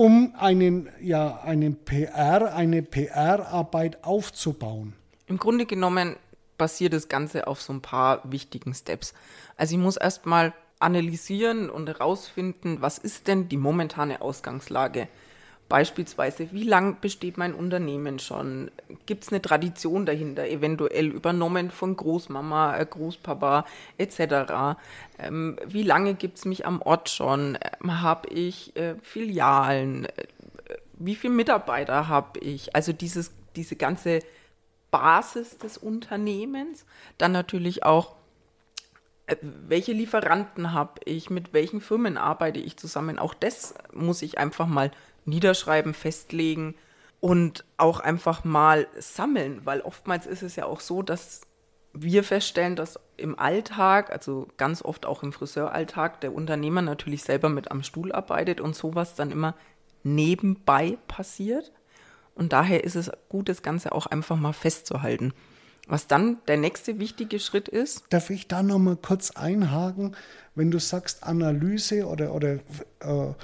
um 0.00 0.34
einen, 0.38 0.88
ja, 1.02 1.42
einen 1.42 1.76
PR, 1.84 2.54
eine 2.54 2.80
PR-Arbeit 2.80 4.02
aufzubauen? 4.02 4.94
Im 5.26 5.36
Grunde 5.36 5.66
genommen 5.66 6.16
basiert 6.56 6.94
das 6.94 7.08
Ganze 7.08 7.46
auf 7.46 7.60
so 7.60 7.74
ein 7.74 7.82
paar 7.82 8.22
wichtigen 8.24 8.72
Steps. 8.72 9.12
Also 9.58 9.74
ich 9.76 9.82
muss 9.82 9.98
erstmal 9.98 10.54
analysieren 10.78 11.68
und 11.68 11.86
herausfinden, 11.86 12.78
was 12.80 12.96
ist 12.96 13.28
denn 13.28 13.50
die 13.50 13.58
momentane 13.58 14.22
Ausgangslage. 14.22 15.06
Beispielsweise, 15.70 16.50
wie 16.50 16.64
lang 16.64 17.00
besteht 17.00 17.38
mein 17.38 17.54
Unternehmen 17.54 18.18
schon? 18.18 18.72
Gibt 19.06 19.22
es 19.22 19.30
eine 19.30 19.40
Tradition 19.40 20.04
dahinter, 20.04 20.48
eventuell 20.48 21.06
übernommen 21.06 21.70
von 21.70 21.94
Großmama, 21.94 22.76
äh, 22.76 22.84
Großpapa 22.84 23.64
etc.? 23.96 24.76
Ähm, 25.20 25.56
wie 25.64 25.84
lange 25.84 26.14
gibt 26.14 26.38
es 26.38 26.44
mich 26.44 26.66
am 26.66 26.82
Ort 26.82 27.08
schon? 27.08 27.56
Ähm, 27.80 28.02
habe 28.02 28.28
ich 28.30 28.74
äh, 28.74 28.96
Filialen? 29.00 30.06
Äh, 30.06 30.24
wie 30.94 31.14
viele 31.14 31.34
Mitarbeiter 31.34 32.08
habe 32.08 32.40
ich? 32.40 32.74
Also 32.74 32.92
dieses, 32.92 33.30
diese 33.54 33.76
ganze 33.76 34.22
Basis 34.90 35.56
des 35.56 35.78
Unternehmens. 35.78 36.84
Dann 37.16 37.30
natürlich 37.30 37.84
auch, 37.84 38.16
äh, 39.26 39.36
welche 39.40 39.92
Lieferanten 39.92 40.72
habe 40.72 41.00
ich, 41.04 41.30
mit 41.30 41.52
welchen 41.52 41.80
Firmen 41.80 42.18
arbeite 42.18 42.58
ich 42.58 42.76
zusammen. 42.76 43.20
Auch 43.20 43.34
das 43.34 43.74
muss 43.92 44.22
ich 44.22 44.38
einfach 44.38 44.66
mal 44.66 44.90
niederschreiben, 45.24 45.94
festlegen 45.94 46.74
und 47.20 47.64
auch 47.76 48.00
einfach 48.00 48.44
mal 48.44 48.86
sammeln, 48.98 49.60
weil 49.64 49.80
oftmals 49.82 50.26
ist 50.26 50.42
es 50.42 50.56
ja 50.56 50.64
auch 50.66 50.80
so, 50.80 51.02
dass 51.02 51.42
wir 51.92 52.24
feststellen, 52.24 52.76
dass 52.76 52.98
im 53.16 53.38
Alltag, 53.38 54.10
also 54.10 54.48
ganz 54.56 54.82
oft 54.82 55.06
auch 55.06 55.22
im 55.22 55.32
Friseuralltag, 55.32 56.20
der 56.20 56.34
Unternehmer 56.34 56.82
natürlich 56.82 57.22
selber 57.22 57.48
mit 57.48 57.70
am 57.70 57.82
Stuhl 57.82 58.12
arbeitet 58.12 58.60
und 58.60 58.76
sowas 58.76 59.14
dann 59.14 59.30
immer 59.30 59.54
nebenbei 60.02 60.98
passiert. 61.08 61.72
Und 62.34 62.52
daher 62.52 62.84
ist 62.84 62.96
es 62.96 63.10
gut, 63.28 63.48
das 63.48 63.62
Ganze 63.62 63.92
auch 63.92 64.06
einfach 64.06 64.36
mal 64.36 64.52
festzuhalten. 64.52 65.34
Was 65.88 66.06
dann 66.06 66.38
der 66.46 66.56
nächste 66.56 67.00
wichtige 67.00 67.40
Schritt 67.40 67.68
ist. 67.68 68.04
Darf 68.10 68.30
ich 68.30 68.46
da 68.46 68.62
noch 68.62 68.78
mal 68.78 68.96
kurz 68.96 69.32
einhaken, 69.32 70.16
wenn 70.54 70.70
du 70.70 70.78
sagst 70.78 71.24
Analyse 71.24 72.06
oder, 72.06 72.32
oder 72.32 72.60
äh, 73.00 73.34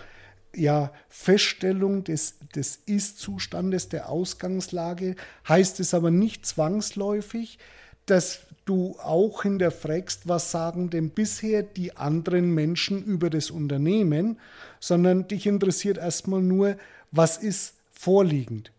ja, 0.57 0.93
Feststellung 1.09 2.05
des, 2.05 2.37
des 2.55 2.81
Ist-Zustandes, 2.87 3.89
der 3.89 4.09
Ausgangslage, 4.09 5.17
heißt 5.49 5.81
es 5.81 5.95
aber 5.95 6.11
nicht 6.11 6.47
zwangsläufig, 6.47 7.59
dass 8.07 8.41
du 8.65 8.97
auch 8.99 9.43
hinterfragst, 9.43 10.29
was 10.29 10.51
sagen 10.51 10.91
denn 10.91 11.11
bisher 11.11 11.63
die 11.63 11.97
anderen 11.97 12.53
Menschen 12.53 13.05
über 13.05 13.31
das 13.31 13.51
Unternehmen, 13.51 14.39
sondern 14.81 15.29
dich 15.29 15.47
interessiert 15.47 15.99
erstmal 15.99 16.43
nur, 16.43 16.77
was 17.13 17.37
ist 17.37 17.75
vorliegend. 17.93 18.73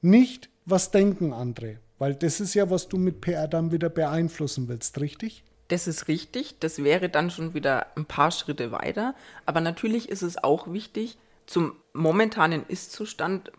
Nicht, 0.00 0.48
was 0.64 0.90
denken 0.90 1.32
andere, 1.32 1.78
weil 1.98 2.14
das 2.14 2.40
ist 2.40 2.54
ja, 2.54 2.70
was 2.70 2.88
du 2.88 2.96
mit 2.96 3.20
PR 3.20 3.48
dann 3.48 3.72
wieder 3.72 3.88
beeinflussen 3.88 4.68
willst, 4.68 5.00
richtig? 5.00 5.44
Das 5.68 5.86
ist 5.86 6.08
richtig, 6.08 6.58
das 6.60 6.84
wäre 6.84 7.08
dann 7.08 7.30
schon 7.30 7.54
wieder 7.54 7.86
ein 7.96 8.04
paar 8.04 8.30
Schritte 8.30 8.70
weiter. 8.70 9.14
Aber 9.46 9.60
natürlich 9.60 10.08
ist 10.08 10.22
es 10.22 10.42
auch 10.42 10.72
wichtig, 10.72 11.16
zum 11.46 11.76
momentanen 11.92 12.64
Ist-Zustand 12.66 13.50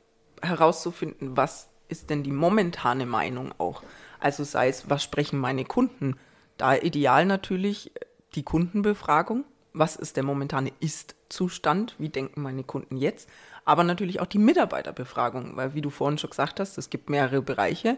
herauszufinden, 0.41 1.37
was 1.37 1.69
ist 1.87 2.09
denn 2.09 2.23
die 2.23 2.31
momentane 2.31 3.05
Meinung 3.05 3.53
auch. 3.57 3.83
Also 4.19 4.43
sei 4.43 4.69
es, 4.69 4.89
was 4.89 5.03
sprechen 5.03 5.39
meine 5.39 5.65
Kunden. 5.65 6.17
Da 6.57 6.75
ideal 6.75 7.25
natürlich 7.25 7.91
die 8.33 8.43
Kundenbefragung. 8.43 9.45
Was 9.73 9.95
ist 9.95 10.15
der 10.15 10.23
momentane 10.23 10.71
Ist-Zustand? 10.79 11.95
Wie 11.97 12.09
denken 12.09 12.41
meine 12.41 12.63
Kunden 12.63 12.97
jetzt? 12.97 13.29
Aber 13.65 13.83
natürlich 13.83 14.19
auch 14.21 14.25
die 14.25 14.39
Mitarbeiterbefragung, 14.39 15.57
weil 15.57 15.73
wie 15.73 15.81
du 15.81 15.89
vorhin 15.89 16.17
schon 16.17 16.29
gesagt 16.29 16.59
hast, 16.59 16.77
es 16.77 16.89
gibt 16.89 17.09
mehrere 17.09 17.41
Bereiche. 17.41 17.97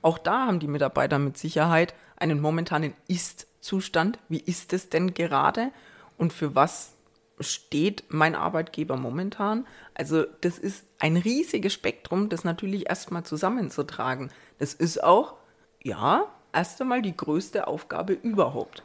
Auch 0.00 0.16
da 0.16 0.46
haben 0.46 0.60
die 0.60 0.68
Mitarbeiter 0.68 1.18
mit 1.18 1.36
Sicherheit 1.36 1.94
einen 2.16 2.40
momentanen 2.40 2.94
Ist-Zustand. 3.60 4.18
Wie 4.28 4.40
ist 4.40 4.72
es 4.72 4.88
denn 4.88 5.14
gerade? 5.14 5.70
Und 6.16 6.32
für 6.32 6.54
was 6.54 6.92
steht 7.40 8.04
mein 8.08 8.34
Arbeitgeber 8.34 8.96
momentan? 8.96 9.66
Also 9.94 10.24
das 10.40 10.58
ist 10.58 10.84
ein 10.98 11.16
riesiges 11.16 11.72
Spektrum, 11.72 12.28
das 12.28 12.44
natürlich 12.44 12.88
erstmal 12.88 13.24
zusammenzutragen. 13.24 14.30
Das 14.58 14.74
ist 14.74 15.02
auch, 15.02 15.34
ja, 15.82 16.26
erst 16.52 16.80
einmal 16.80 17.02
die 17.02 17.16
größte 17.16 17.66
Aufgabe 17.66 18.12
überhaupt. 18.14 18.82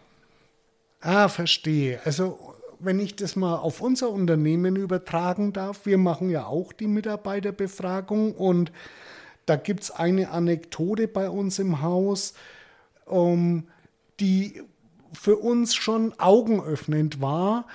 Ah, 1.01 1.27
verstehe. 1.27 1.99
Also 2.05 2.55
wenn 2.79 2.99
ich 2.99 3.15
das 3.15 3.35
mal 3.35 3.55
auf 3.55 3.81
unser 3.81 4.09
Unternehmen 4.09 4.75
übertragen 4.75 5.53
darf, 5.53 5.85
wir 5.85 5.97
machen 5.97 6.29
ja 6.29 6.45
auch 6.45 6.73
die 6.73 6.87
Mitarbeiterbefragung 6.87 8.33
und 8.33 8.71
da 9.45 9.55
gibt 9.55 9.83
es 9.83 9.91
eine 9.91 10.31
Anekdote 10.31 11.07
bei 11.07 11.29
uns 11.29 11.59
im 11.59 11.81
Haus, 11.81 12.33
um, 13.05 13.67
die 14.23 14.61
für 15.11 15.35
uns 15.35 15.75
schon 15.75 16.17
augenöffnend 16.17 17.19
war 17.19 17.67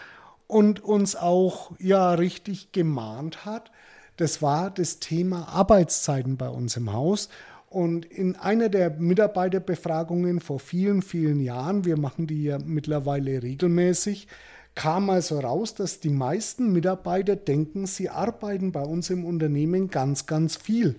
und 0.47 0.83
uns 0.83 1.15
auch 1.15 1.73
ja 1.79 2.15
richtig 2.15 2.73
gemahnt 2.73 3.45
hat. 3.45 3.71
Das 4.17 4.41
war 4.41 4.71
das 4.71 4.99
Thema 4.99 5.47
Arbeitszeiten 5.49 6.39
bei 6.39 6.49
uns 6.49 6.77
im 6.79 6.93
Haus. 6.93 7.29
Und 7.69 8.07
in 8.07 8.35
einer 8.37 8.71
der 8.71 8.91
Mitarbeiterbefragungen 8.91 10.41
vor 10.41 10.59
vielen, 10.59 11.03
vielen 11.03 11.39
Jahren, 11.41 11.85
wir 11.85 11.99
machen 11.99 12.27
die 12.27 12.45
ja 12.45 12.59
mittlerweile 12.59 13.43
regelmäßig, 13.43 14.27
kam 14.75 15.11
also 15.11 15.39
raus, 15.41 15.75
dass 15.75 16.01
die 16.01 16.09
meisten 16.09 16.73
Mitarbeiter 16.73 17.37
denken, 17.37 17.87
sie 17.87 18.09
arbeiten 18.09 18.73
bei 18.73 18.83
uns 18.83 19.11
im 19.11 19.27
Unternehmen 19.27 19.91
ganz, 19.91 20.25
ganz 20.25 20.57
viel 20.57 20.97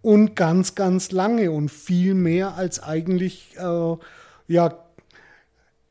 und 0.00 0.34
ganz, 0.34 0.74
ganz 0.74 1.10
lange 1.10 1.50
und 1.50 1.68
viel 1.68 2.14
mehr 2.14 2.54
als 2.54 2.82
eigentlich 2.82 3.54
äh, 3.58 3.96
ja 4.48 4.84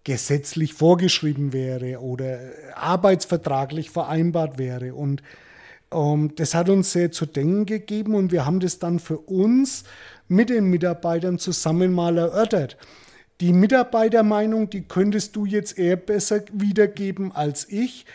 gesetzlich 0.03 0.73
vorgeschrieben 0.73 1.53
wäre 1.53 1.99
oder 1.99 2.39
arbeitsvertraglich 2.75 3.89
vereinbart 3.89 4.57
wäre. 4.57 4.93
Und 4.93 5.21
ähm, 5.93 6.33
das 6.35 6.53
hat 6.53 6.69
uns 6.69 6.91
sehr 6.91 7.11
zu 7.11 7.25
denken 7.25 7.65
gegeben 7.65 8.15
und 8.15 8.31
wir 8.31 8.45
haben 8.45 8.59
das 8.59 8.79
dann 8.79 8.99
für 8.99 9.17
uns 9.17 9.83
mit 10.27 10.49
den 10.49 10.65
Mitarbeitern 10.65 11.39
zusammen 11.39 11.93
mal 11.93 12.17
erörtert. 12.17 12.77
Die 13.39 13.53
Mitarbeitermeinung, 13.53 14.69
die 14.69 14.83
könntest 14.83 15.35
du 15.35 15.45
jetzt 15.45 15.77
eher 15.77 15.95
besser 15.95 16.41
wiedergeben 16.51 17.31
als 17.31 17.69
ich. 17.69 18.05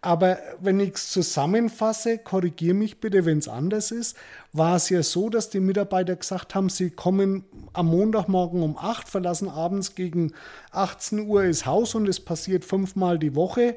Aber 0.00 0.38
wenn 0.60 0.78
ich 0.78 0.94
es 0.94 1.10
zusammenfasse, 1.10 2.18
korrigiere 2.18 2.74
mich 2.74 3.00
bitte, 3.00 3.24
wenn 3.24 3.38
es 3.38 3.48
anders 3.48 3.90
ist, 3.90 4.16
war 4.52 4.76
es 4.76 4.88
ja 4.90 5.02
so, 5.02 5.28
dass 5.28 5.50
die 5.50 5.58
Mitarbeiter 5.58 6.14
gesagt 6.14 6.54
haben, 6.54 6.68
sie 6.68 6.90
kommen 6.90 7.44
am 7.72 7.86
Montagmorgen 7.86 8.62
um 8.62 8.78
8, 8.78 9.08
verlassen 9.08 9.48
abends 9.48 9.96
gegen 9.96 10.32
18 10.70 11.26
Uhr 11.26 11.46
das 11.46 11.66
Haus 11.66 11.96
und 11.96 12.08
es 12.08 12.20
passiert 12.20 12.64
fünfmal 12.64 13.18
die 13.18 13.34
Woche. 13.34 13.76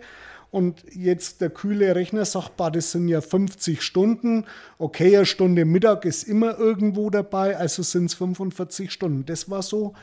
Und 0.51 0.83
jetzt 0.93 1.41
der 1.41 1.49
kühle 1.49 1.95
Rechner 1.95 2.25
sagt, 2.25 2.51
das 2.59 2.91
sind 2.91 3.07
ja 3.07 3.21
50 3.21 3.81
Stunden. 3.81 4.45
Okay, 4.77 5.15
eine 5.15 5.25
Stunde 5.25 5.65
Mittag 5.65 6.05
ist 6.05 6.23
immer 6.23 6.59
irgendwo 6.59 7.09
dabei, 7.09 7.57
also 7.57 7.81
sind 7.81 8.05
es 8.05 8.13
45 8.15 8.91
Stunden. 8.91 9.25
Das 9.25 9.49
war 9.49 9.63
so 9.63 9.93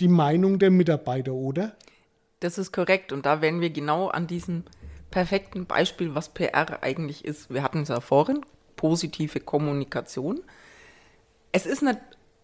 die 0.00 0.08
Meinung 0.08 0.58
der 0.58 0.70
Mitarbeiter, 0.70 1.32
oder? 1.32 1.76
Das 2.40 2.56
ist 2.56 2.72
korrekt. 2.72 3.12
Und 3.12 3.26
da 3.26 3.42
werden 3.42 3.60
wir 3.60 3.70
genau 3.70 4.08
an 4.08 4.26
diesem 4.26 4.62
perfekten 5.16 5.64
Beispiel, 5.64 6.14
was 6.14 6.28
PR 6.28 6.82
eigentlich 6.82 7.24
ist. 7.24 7.48
Wir 7.48 7.62
hatten 7.62 7.80
es 7.80 7.88
ja 7.88 8.02
vorhin, 8.02 8.44
positive 8.76 9.40
Kommunikation. 9.40 10.42
Es 11.52 11.64
ist 11.64 11.80
nicht 11.80 11.98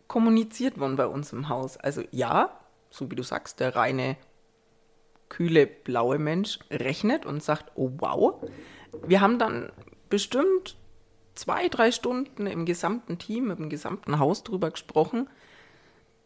kommuniziert 0.06 0.80
worden 0.80 0.96
bei 0.96 1.06
uns 1.06 1.34
im 1.34 1.50
Haus. 1.50 1.76
Also 1.76 2.02
ja, 2.12 2.58
so 2.88 3.10
wie 3.10 3.14
du 3.14 3.22
sagst, 3.22 3.60
der 3.60 3.76
reine, 3.76 4.16
kühle, 5.28 5.66
blaue 5.66 6.18
Mensch 6.18 6.60
rechnet 6.70 7.26
und 7.26 7.42
sagt, 7.42 7.72
oh 7.74 7.90
wow. 7.98 8.42
Wir 9.06 9.20
haben 9.20 9.38
dann 9.38 9.70
bestimmt 10.08 10.78
zwei, 11.34 11.68
drei 11.68 11.92
Stunden 11.92 12.46
im 12.46 12.64
gesamten 12.64 13.18
Team, 13.18 13.50
im 13.50 13.68
gesamten 13.68 14.18
Haus 14.18 14.44
drüber 14.44 14.70
gesprochen, 14.70 15.28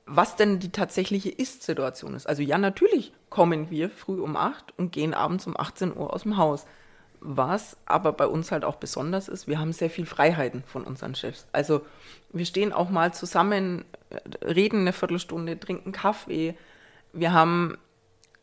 was 0.06 0.36
denn 0.36 0.60
die 0.60 0.70
tatsächliche 0.70 1.30
Ist-Situation 1.30 2.14
ist. 2.14 2.28
Also 2.28 2.42
ja, 2.42 2.58
natürlich 2.58 3.12
kommen 3.28 3.70
wir 3.70 3.90
früh 3.90 4.20
um 4.20 4.36
8 4.36 4.78
und 4.78 4.92
gehen 4.92 5.14
abends 5.14 5.46
um 5.46 5.56
18 5.58 5.96
Uhr 5.96 6.12
aus 6.12 6.22
dem 6.22 6.36
Haus. 6.36 6.64
Was 7.20 7.76
aber 7.86 8.12
bei 8.12 8.26
uns 8.26 8.52
halt 8.52 8.64
auch 8.64 8.76
besonders 8.76 9.26
ist, 9.26 9.48
wir 9.48 9.58
haben 9.58 9.72
sehr 9.72 9.90
viel 9.90 10.06
Freiheiten 10.06 10.62
von 10.64 10.84
unseren 10.84 11.16
Chefs. 11.16 11.46
Also 11.52 11.84
wir 12.32 12.46
stehen 12.46 12.72
auch 12.72 12.88
mal 12.88 13.12
zusammen, 13.12 13.84
reden 14.44 14.82
eine 14.82 14.92
Viertelstunde, 14.92 15.58
trinken 15.58 15.90
Kaffee. 15.90 16.56
Wir 17.12 17.32
haben, 17.32 17.76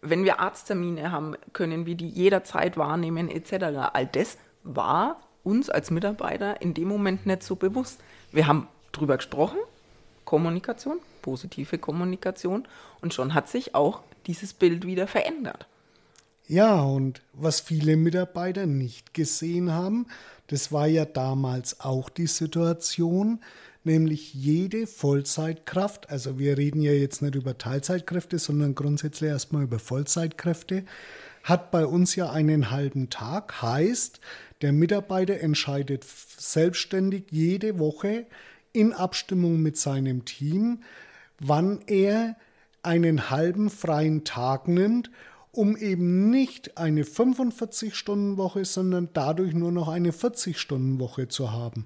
wenn 0.01 0.25
wir 0.25 0.41
Arzttermine 0.41 1.11
haben, 1.11 1.35
können 1.53 1.85
wir 1.85 1.95
die 1.95 2.09
jederzeit 2.09 2.75
wahrnehmen 2.75 3.29
etc. 3.29 3.93
All 3.93 4.07
das 4.07 4.37
war 4.63 5.21
uns 5.43 5.69
als 5.69 5.91
Mitarbeiter 5.91 6.61
in 6.61 6.73
dem 6.73 6.89
Moment 6.89 7.25
nicht 7.25 7.43
so 7.43 7.55
bewusst. 7.55 8.01
Wir 8.31 8.47
haben 8.47 8.67
drüber 8.91 9.17
gesprochen, 9.17 9.59
Kommunikation, 10.25 10.99
positive 11.21 11.77
Kommunikation. 11.77 12.67
Und 13.01 13.13
schon 13.13 13.33
hat 13.33 13.49
sich 13.49 13.75
auch 13.75 14.01
dieses 14.27 14.53
Bild 14.53 14.85
wieder 14.85 15.07
verändert. 15.07 15.67
Ja, 16.47 16.81
und 16.81 17.21
was 17.33 17.61
viele 17.61 17.95
Mitarbeiter 17.95 18.65
nicht 18.65 19.13
gesehen 19.13 19.71
haben, 19.71 20.07
das 20.47 20.71
war 20.71 20.87
ja 20.87 21.05
damals 21.05 21.79
auch 21.79 22.09
die 22.09 22.27
Situation, 22.27 23.39
nämlich 23.85 24.33
jede 24.33 24.87
Vollzeitkraft, 24.87 26.09
also 26.09 26.39
wir 26.39 26.57
reden 26.57 26.81
ja 26.81 26.91
jetzt 26.91 27.21
nicht 27.21 27.35
über 27.35 27.57
Teilzeitkräfte, 27.57 28.39
sondern 28.39 28.75
grundsätzlich 28.75 29.29
erstmal 29.29 29.63
über 29.63 29.79
Vollzeitkräfte, 29.79 30.85
hat 31.43 31.71
bei 31.71 31.85
uns 31.85 32.15
ja 32.15 32.29
einen 32.29 32.71
halben 32.71 33.09
Tag, 33.09 33.61
heißt, 33.61 34.19
der 34.61 34.71
Mitarbeiter 34.71 35.39
entscheidet 35.39 36.05
selbstständig 36.37 37.25
jede 37.31 37.79
Woche 37.79 38.25
in 38.73 38.93
Abstimmung 38.93 39.61
mit 39.61 39.77
seinem 39.77 40.25
Team, 40.25 40.79
wann 41.39 41.79
er 41.87 42.35
einen 42.81 43.29
halben 43.29 43.69
freien 43.69 44.23
Tag 44.23 44.67
nimmt, 44.67 45.09
um 45.51 45.77
eben 45.77 46.29
nicht 46.29 46.77
eine 46.77 47.03
45-Stunden-Woche, 47.03 48.65
sondern 48.65 49.09
dadurch 49.13 49.53
nur 49.53 49.71
noch 49.71 49.87
eine 49.87 50.11
40-Stunden-Woche 50.11 51.27
zu 51.27 51.51
haben. 51.51 51.85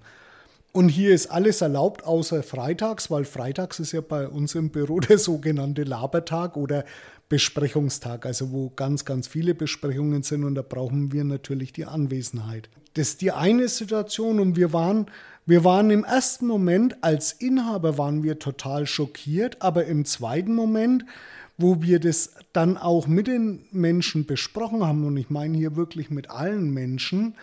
Und 0.71 0.89
hier 0.89 1.13
ist 1.13 1.27
alles 1.27 1.61
erlaubt, 1.61 2.03
außer 2.05 2.43
Freitags, 2.43 3.09
weil 3.09 3.25
Freitags 3.25 3.79
ist 3.79 3.91
ja 3.91 4.01
bei 4.01 4.27
uns 4.27 4.55
im 4.55 4.69
Büro 4.69 4.99
der 5.01 5.17
sogenannte 5.17 5.83
Labertag 5.83 6.55
oder 6.55 6.85
Besprechungstag, 7.29 8.25
also 8.25 8.51
wo 8.51 8.69
ganz, 8.69 9.03
ganz 9.03 9.27
viele 9.27 9.53
Besprechungen 9.53 10.23
sind 10.23 10.45
und 10.45 10.55
da 10.55 10.61
brauchen 10.61 11.11
wir 11.11 11.25
natürlich 11.25 11.73
die 11.73 11.85
Anwesenheit. 11.85 12.69
Das 12.93 13.09
ist 13.09 13.21
die 13.21 13.33
eine 13.33 13.67
Situation 13.67 14.39
und 14.39 14.55
wir 14.55 14.71
waren 14.71 15.07
wir 15.47 15.63
waren 15.63 15.89
im 15.91 16.03
ersten 16.03 16.45
Moment 16.45 17.01
als 17.01 17.31
Inhaber 17.31 17.97
waren 17.97 18.21
wir 18.21 18.37
total 18.37 18.85
schockiert, 18.85 19.61
aber 19.61 19.85
im 19.85 20.03
zweiten 20.03 20.53
Moment, 20.53 21.05
wo 21.57 21.81
wir 21.81 22.01
das 22.01 22.33
dann 22.51 22.77
auch 22.77 23.07
mit 23.07 23.27
den 23.27 23.65
Menschen 23.71 24.25
besprochen 24.25 24.85
haben, 24.85 25.05
und 25.05 25.15
ich 25.15 25.29
meine 25.29 25.57
hier 25.57 25.77
wirklich 25.77 26.09
mit 26.09 26.29
allen 26.29 26.71
Menschen, 26.73 27.35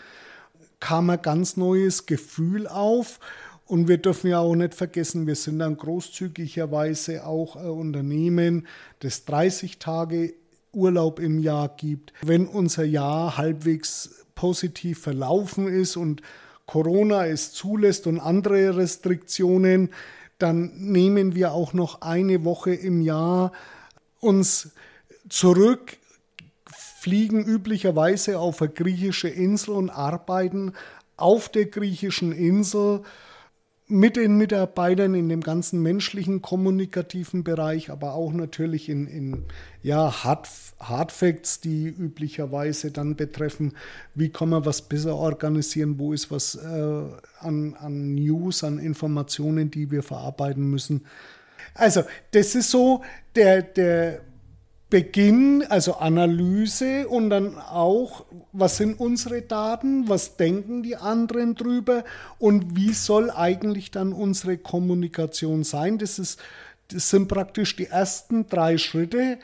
kam 0.80 1.08
ein 1.08 1.22
ganz 1.22 1.56
neues 1.56 2.04
Gefühl 2.04 2.66
auf. 2.66 3.20
Und 3.64 3.88
wir 3.88 3.96
dürfen 3.96 4.28
ja 4.28 4.40
auch 4.40 4.54
nicht 4.54 4.74
vergessen, 4.74 5.26
wir 5.26 5.34
sind 5.34 5.60
dann 5.60 5.78
großzügigerweise 5.78 7.26
auch 7.26 7.56
ein 7.56 7.70
Unternehmen, 7.70 8.66
das 8.98 9.24
30 9.24 9.78
Tage 9.78 10.34
Urlaub 10.74 11.20
im 11.20 11.38
Jahr 11.38 11.70
gibt. 11.74 12.12
Wenn 12.20 12.46
unser 12.46 12.84
Jahr 12.84 13.38
halbwegs 13.38 14.26
positiv 14.34 15.00
verlaufen 15.00 15.68
ist 15.68 15.96
und 15.96 16.20
Corona 16.66 17.26
es 17.26 17.52
zulässt 17.52 18.06
und 18.06 18.20
andere 18.20 18.76
Restriktionen, 18.76 19.90
dann 20.38 20.72
nehmen 20.76 21.34
wir 21.34 21.52
auch 21.52 21.72
noch 21.72 22.00
eine 22.00 22.44
Woche 22.44 22.74
im 22.74 23.00
Jahr 23.00 23.52
uns 24.20 24.72
zurück, 25.28 25.96
fliegen 26.66 27.44
üblicherweise 27.44 28.38
auf 28.38 28.62
eine 28.62 28.72
griechische 28.72 29.28
Insel 29.28 29.74
und 29.74 29.90
arbeiten 29.90 30.72
auf 31.16 31.48
der 31.48 31.66
griechischen 31.66 32.32
Insel 32.32 33.02
mit 33.86 34.16
den 34.16 34.38
Mitarbeitern 34.38 35.14
in 35.14 35.28
dem 35.28 35.42
ganzen 35.42 35.82
menschlichen, 35.82 36.40
kommunikativen 36.40 37.44
Bereich, 37.44 37.90
aber 37.90 38.14
auch 38.14 38.32
natürlich 38.32 38.88
in, 38.88 39.06
in 39.06 39.44
ja, 39.82 40.24
Hard, 40.24 40.48
Hard 40.80 41.12
Facts, 41.12 41.60
die 41.60 41.86
üblicherweise 41.88 42.90
dann 42.90 43.14
betreffen, 43.14 43.74
wie 44.14 44.30
kann 44.30 44.48
man 44.48 44.64
was 44.64 44.82
besser 44.82 45.16
organisieren, 45.16 45.98
wo 45.98 46.14
ist 46.14 46.30
was 46.30 46.54
äh, 46.54 47.04
an, 47.40 47.74
an 47.74 48.14
News, 48.14 48.64
an 48.64 48.78
Informationen, 48.78 49.70
die 49.70 49.90
wir 49.90 50.02
verarbeiten 50.02 50.64
müssen. 50.70 51.04
Also, 51.74 52.04
das 52.30 52.54
ist 52.54 52.70
so 52.70 53.02
der, 53.34 53.62
der 53.62 54.22
Beginn, 54.94 55.64
also 55.68 55.94
Analyse 55.96 57.08
und 57.08 57.28
dann 57.28 57.58
auch, 57.58 58.26
was 58.52 58.76
sind 58.76 59.00
unsere 59.00 59.42
Daten, 59.42 60.08
was 60.08 60.36
denken 60.36 60.84
die 60.84 60.94
anderen 60.94 61.56
drüber 61.56 62.04
und 62.38 62.76
wie 62.76 62.92
soll 62.92 63.32
eigentlich 63.32 63.90
dann 63.90 64.12
unsere 64.12 64.56
Kommunikation 64.56 65.64
sein. 65.64 65.98
Das, 65.98 66.20
ist, 66.20 66.38
das 66.92 67.10
sind 67.10 67.26
praktisch 67.26 67.74
die 67.74 67.86
ersten 67.86 68.46
drei 68.46 68.78
Schritte, 68.78 69.40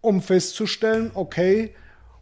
um 0.00 0.20
festzustellen, 0.20 1.12
okay, 1.14 1.72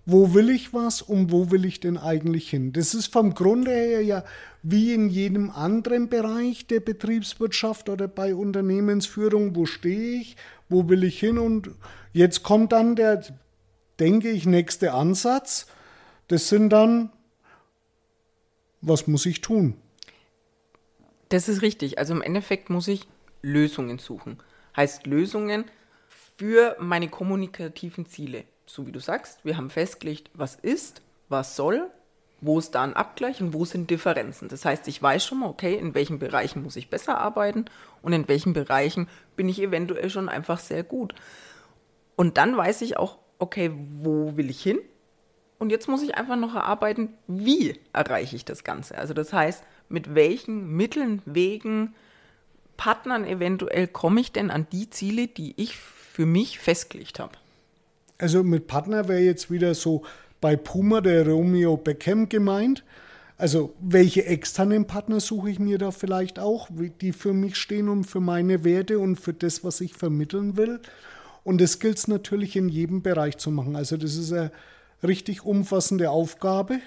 wo 0.05 0.35
will 0.35 0.51
ich 0.51 0.75
was 0.75 1.01
und 1.01 1.33
wo 1.33 1.51
will 1.51 1.65
ich 1.65 1.81
denn 1.81 1.97
eigentlich 1.97 2.51
hin? 2.51 2.75
Das 2.75 2.93
ist 2.93 3.11
vom 3.11 3.33
Grunde 3.33 3.71
her 3.71 4.03
ja 4.03 4.25
wie 4.63 4.93
in 4.93 5.09
jedem 5.09 5.49
anderen 5.49 6.11
Bereich 6.11 6.67
der 6.67 6.81
Betriebswirtschaft 6.81 7.89
oder 7.89 8.09
bei 8.09 8.35
Unternehmensführung, 8.35 9.57
wo 9.57 9.65
stehe 9.65 10.21
ich, 10.21 10.37
wo 10.69 10.87
will 10.91 11.05
ich 11.05 11.19
hin 11.19 11.39
und 11.39 11.71
Jetzt 12.13 12.43
kommt 12.43 12.73
dann 12.73 12.97
der, 12.97 13.23
denke 13.99 14.31
ich, 14.31 14.47
nächste 14.47 14.93
Ansatz. 14.93 15.67
Das 16.29 16.49
sind 16.49 16.71
dann, 16.71 17.11
was 18.81 19.07
muss 19.07 19.27
ich 19.27 19.41
tun? 19.41 19.77
Das 21.29 21.49
ist 21.49 21.63
richtig. 21.63 21.99
Also 21.99 22.15
im 22.15 22.23
Endeffekt 22.23 22.71
muss 22.71 22.89
ich 22.89 23.07
Lösungen 23.43 23.99
suchen. 23.99 24.39
Heißt 24.77 25.07
Lösungen 25.07 25.65
für 26.37 26.77
meine 26.81 27.09
kommunikativen 27.09 28.07
Ziele. 28.07 28.45
So 28.67 28.87
wie 28.87 28.93
du 28.93 29.01
sagst, 29.01 29.45
wir 29.45 29.57
haben 29.57 29.71
festgelegt, 29.71 30.31
was 30.35 30.55
ist, 30.55 31.03
was 31.29 31.57
soll, 31.57 31.91
wo 32.41 32.59
ist 32.59 32.75
da 32.75 32.83
ein 32.83 32.95
Abgleich 32.95 33.41
und 33.41 33.53
wo 33.53 33.65
sind 33.65 33.91
Differenzen. 33.91 34.49
Das 34.49 34.65
heißt, 34.65 34.89
ich 34.89 35.03
weiß 35.03 35.25
schon 35.25 35.41
mal, 35.41 35.49
okay, 35.49 35.75
in 35.75 35.95
welchen 35.95 36.19
Bereichen 36.19 36.63
muss 36.63 36.77
ich 36.77 36.89
besser 36.89 37.19
arbeiten 37.19 37.67
und 38.03 38.13
in 38.13 38.29
welchen 38.29 38.53
Bereichen 38.53 39.09
bin 39.37 39.49
ich 39.49 39.61
eventuell 39.61 40.09
schon 40.11 40.29
einfach 40.29 40.59
sehr 40.59 40.83
gut. 40.83 41.15
Und 42.21 42.37
dann 42.37 42.55
weiß 42.55 42.83
ich 42.83 42.99
auch, 42.99 43.17
okay, 43.39 43.71
wo 44.03 44.37
will 44.37 44.51
ich 44.51 44.63
hin? 44.63 44.79
Und 45.59 45.71
jetzt 45.71 45.89
muss 45.89 46.03
ich 46.03 46.17
einfach 46.17 46.37
noch 46.37 46.55
erarbeiten, 46.55 47.15
wie 47.27 47.81
erreiche 47.95 48.37
ich 48.37 48.45
das 48.45 48.63
Ganze. 48.63 48.99
Also 48.99 49.15
das 49.15 49.33
heißt, 49.33 49.65
mit 49.89 50.15
welchen 50.15 50.69
Mitteln, 50.77 51.23
Wegen, 51.25 51.95
Partnern 52.77 53.25
eventuell 53.25 53.89
komme 53.89 54.21
ich 54.21 54.33
denn 54.33 54.51
an 54.51 54.67
die 54.71 54.91
Ziele, 54.91 55.29
die 55.29 55.55
ich 55.57 55.79
für 55.79 56.27
mich 56.27 56.59
festgelegt 56.59 57.21
habe. 57.21 57.33
Also 58.19 58.45
mit 58.45 58.67
Partner 58.67 59.09
wäre 59.09 59.21
jetzt 59.21 59.51
wieder 59.51 59.75
so 59.75 60.03
bei 60.43 60.57
Puma 60.57 61.01
der 61.01 61.27
Romeo 61.27 61.79
Beckham 61.79 62.29
gemeint. 62.29 62.85
Also 63.39 63.73
welche 63.81 64.27
externen 64.27 64.87
Partner 64.87 65.21
suche 65.21 65.49
ich 65.49 65.59
mir 65.59 65.79
da 65.79 65.91
vielleicht 65.91 66.39
auch, 66.39 66.69
die 67.01 67.13
für 67.13 67.33
mich 67.33 67.57
stehen 67.57 67.89
und 67.89 68.05
für 68.05 68.21
meine 68.21 68.63
Werte 68.63 68.99
und 68.99 69.17
für 69.17 69.33
das, 69.33 69.65
was 69.65 69.81
ich 69.81 69.95
vermitteln 69.95 70.59
will. 70.59 70.81
Und 71.45 71.61
das 71.61 71.79
gilt 71.79 71.99
es 71.99 72.09
natürlich 72.09 72.57
in 72.57 72.69
jedem 72.69 73.03
Bereich 73.03 73.39
zu 73.39 73.51
machen. 73.51 73.77
Also 73.77 73.97
das 73.97 74.17
ist 74.17 74.33
eine 74.33 74.53
richtig 75.03 75.45
umfassende 75.45 76.11
Aufgabe. 76.11 76.81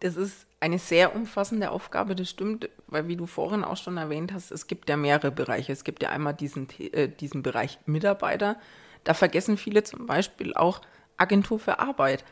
Das 0.00 0.16
ist 0.16 0.46
eine 0.60 0.78
sehr 0.78 1.14
umfassende 1.14 1.70
Aufgabe, 1.70 2.14
das 2.14 2.30
stimmt, 2.30 2.68
weil 2.86 3.06
wie 3.06 3.16
du 3.16 3.26
vorhin 3.26 3.64
auch 3.64 3.76
schon 3.76 3.96
erwähnt 3.96 4.32
hast, 4.32 4.50
es 4.50 4.66
gibt 4.66 4.88
ja 4.88 4.96
mehrere 4.96 5.30
Bereiche. 5.30 5.72
Es 5.72 5.84
gibt 5.84 6.02
ja 6.02 6.08
einmal 6.08 6.34
diesen, 6.34 6.68
äh, 6.78 7.08
diesen 7.08 7.42
Bereich 7.42 7.78
Mitarbeiter. 7.86 8.56
Da 9.04 9.14
vergessen 9.14 9.56
viele 9.58 9.82
zum 9.82 10.06
Beispiel 10.06 10.54
auch 10.54 10.80
Agentur 11.16 11.58
für 11.58 11.78
Arbeit. 11.78 12.24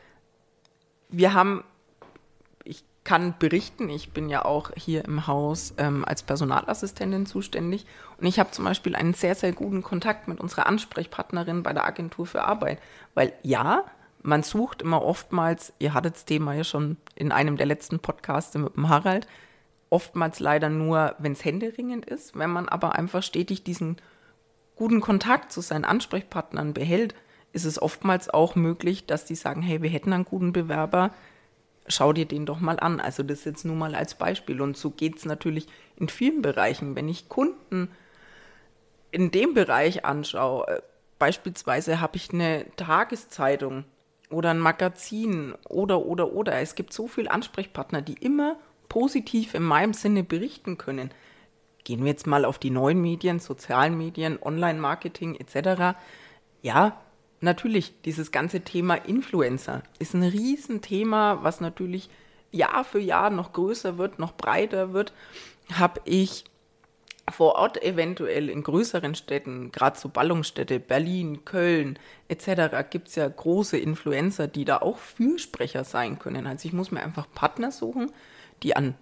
Wir 1.10 1.34
haben 1.34 1.62
kann 3.04 3.34
berichten. 3.38 3.88
Ich 3.88 4.12
bin 4.12 4.28
ja 4.28 4.44
auch 4.44 4.70
hier 4.76 5.04
im 5.04 5.26
Haus 5.26 5.74
ähm, 5.78 6.04
als 6.04 6.22
Personalassistentin 6.22 7.26
zuständig 7.26 7.86
und 8.18 8.26
ich 8.26 8.38
habe 8.38 8.52
zum 8.52 8.64
Beispiel 8.64 8.94
einen 8.94 9.14
sehr, 9.14 9.34
sehr 9.34 9.52
guten 9.52 9.82
Kontakt 9.82 10.28
mit 10.28 10.40
unserer 10.40 10.66
Ansprechpartnerin 10.66 11.62
bei 11.62 11.72
der 11.72 11.84
Agentur 11.84 12.26
für 12.26 12.44
Arbeit. 12.44 12.80
Weil 13.14 13.32
ja, 13.42 13.84
man 14.22 14.44
sucht 14.44 14.82
immer 14.82 15.02
oftmals, 15.02 15.72
ihr 15.80 15.94
hattet 15.94 16.14
das 16.14 16.24
Thema 16.24 16.54
ja 16.54 16.64
schon 16.64 16.96
in 17.16 17.32
einem 17.32 17.56
der 17.56 17.66
letzten 17.66 17.98
Podcasts 17.98 18.54
mit 18.56 18.76
dem 18.76 18.88
Harald, 18.88 19.26
oftmals 19.90 20.38
leider 20.38 20.68
nur, 20.68 21.16
wenn 21.18 21.32
es 21.32 21.44
händeringend 21.44 22.06
ist. 22.06 22.38
Wenn 22.38 22.50
man 22.50 22.68
aber 22.68 22.94
einfach 22.94 23.22
stetig 23.22 23.64
diesen 23.64 23.96
guten 24.76 25.00
Kontakt 25.00 25.50
zu 25.50 25.60
seinen 25.60 25.84
Ansprechpartnern 25.84 26.72
behält, 26.72 27.14
ist 27.52 27.64
es 27.64 27.82
oftmals 27.82 28.30
auch 28.30 28.54
möglich, 28.54 29.06
dass 29.06 29.24
die 29.24 29.34
sagen, 29.34 29.60
hey, 29.60 29.82
wir 29.82 29.90
hätten 29.90 30.12
einen 30.12 30.24
guten 30.24 30.52
Bewerber, 30.52 31.10
schau 31.86 32.12
dir 32.12 32.26
den 32.26 32.46
doch 32.46 32.60
mal 32.60 32.78
an. 32.78 33.00
Also 33.00 33.22
das 33.22 33.44
jetzt 33.44 33.64
nur 33.64 33.76
mal 33.76 33.94
als 33.94 34.14
Beispiel. 34.14 34.60
Und 34.60 34.76
so 34.76 34.90
geht 34.90 35.16
es 35.16 35.24
natürlich 35.24 35.66
in 35.96 36.08
vielen 36.08 36.42
Bereichen. 36.42 36.96
Wenn 36.96 37.08
ich 37.08 37.28
Kunden 37.28 37.90
in 39.10 39.30
dem 39.30 39.54
Bereich 39.54 40.04
anschaue, 40.04 40.66
äh, 40.68 40.82
beispielsweise 41.18 42.00
habe 42.00 42.16
ich 42.16 42.32
eine 42.32 42.66
Tageszeitung 42.76 43.84
oder 44.30 44.50
ein 44.50 44.58
Magazin 44.58 45.54
oder, 45.68 46.04
oder, 46.04 46.32
oder. 46.32 46.60
Es 46.60 46.74
gibt 46.74 46.92
so 46.92 47.06
viele 47.06 47.30
Ansprechpartner, 47.30 48.02
die 48.02 48.14
immer 48.14 48.56
positiv 48.88 49.54
in 49.54 49.62
meinem 49.62 49.92
Sinne 49.92 50.24
berichten 50.24 50.78
können. 50.78 51.10
Gehen 51.84 52.00
wir 52.00 52.10
jetzt 52.10 52.26
mal 52.26 52.44
auf 52.44 52.58
die 52.58 52.70
neuen 52.70 53.00
Medien, 53.00 53.40
sozialen 53.40 53.96
Medien, 53.96 54.38
Online-Marketing 54.40 55.36
etc. 55.36 55.96
Ja, 56.62 57.00
natürlich, 57.42 58.00
dieses 58.02 58.32
ganze 58.32 58.60
Thema 58.60 58.94
Influencer 58.94 59.82
ist 59.98 60.14
ein 60.14 60.22
Riesenthema, 60.22 61.40
was 61.42 61.60
natürlich 61.60 62.10
Jahr 62.50 62.84
für 62.84 63.00
Jahr 63.00 63.30
noch 63.30 63.52
größer 63.52 63.98
wird, 63.98 64.18
noch 64.18 64.32
breiter 64.32 64.92
wird. 64.92 65.12
Habe 65.72 66.00
ich 66.04 66.44
vor 67.30 67.54
Ort 67.54 67.82
eventuell 67.82 68.48
in 68.48 68.62
größeren 68.62 69.14
Städten, 69.14 69.70
gerade 69.72 69.98
so 69.98 70.08
Ballungsstädte, 70.08 70.80
Berlin, 70.80 71.44
Köln 71.44 71.98
etc., 72.28 72.88
gibt 72.90 73.08
es 73.08 73.14
ja 73.14 73.28
große 73.28 73.78
Influencer, 73.78 74.48
die 74.48 74.64
da 74.64 74.78
auch 74.78 74.98
Fürsprecher 74.98 75.84
sein 75.84 76.18
können. 76.18 76.46
Also 76.46 76.66
ich 76.66 76.72
muss 76.72 76.90
mir 76.90 77.02
einfach 77.02 77.26
Partner 77.32 77.70
suchen, 77.70 78.10
die 78.62 78.76
an 78.76 78.94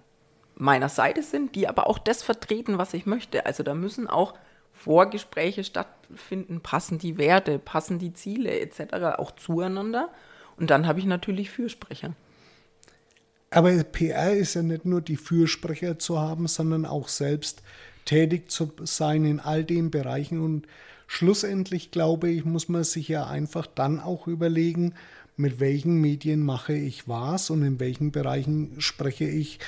meiner 0.54 0.90
Seite 0.90 1.22
sind, 1.22 1.54
die 1.54 1.66
aber 1.68 1.86
auch 1.86 1.98
das 1.98 2.22
vertreten, 2.22 2.78
was 2.78 2.94
ich 2.94 3.06
möchte. 3.06 3.46
Also 3.46 3.62
da 3.62 3.74
müssen 3.74 4.06
auch 4.06 4.34
Vorgespräche 4.80 5.62
stattfinden, 5.62 6.62
passen 6.62 6.98
die 6.98 7.18
Werte, 7.18 7.58
passen 7.58 7.98
die 7.98 8.14
Ziele 8.14 8.60
etc. 8.60 9.18
auch 9.18 9.32
zueinander. 9.32 10.08
Und 10.56 10.70
dann 10.70 10.86
habe 10.86 11.00
ich 11.00 11.04
natürlich 11.04 11.50
Fürsprecher. 11.50 12.14
Aber 13.50 13.72
PR 13.84 14.32
ist 14.32 14.54
ja 14.54 14.62
nicht 14.62 14.86
nur 14.86 15.02
die 15.02 15.18
Fürsprecher 15.18 15.98
zu 15.98 16.18
haben, 16.18 16.46
sondern 16.46 16.86
auch 16.86 17.08
selbst 17.08 17.62
tätig 18.06 18.50
zu 18.50 18.72
sein 18.84 19.26
in 19.26 19.38
all 19.38 19.64
den 19.64 19.90
Bereichen. 19.90 20.40
Und 20.40 20.66
schlussendlich, 21.06 21.90
glaube 21.90 22.30
ich, 22.30 22.46
muss 22.46 22.70
man 22.70 22.84
sich 22.84 23.08
ja 23.08 23.26
einfach 23.26 23.66
dann 23.66 24.00
auch 24.00 24.28
überlegen, 24.28 24.94
mit 25.36 25.60
welchen 25.60 26.00
Medien 26.00 26.42
mache 26.42 26.72
ich 26.72 27.06
was 27.06 27.50
und 27.50 27.62
in 27.62 27.80
welchen 27.80 28.12
Bereichen 28.12 28.80
spreche 28.80 29.26
ich 29.26 29.58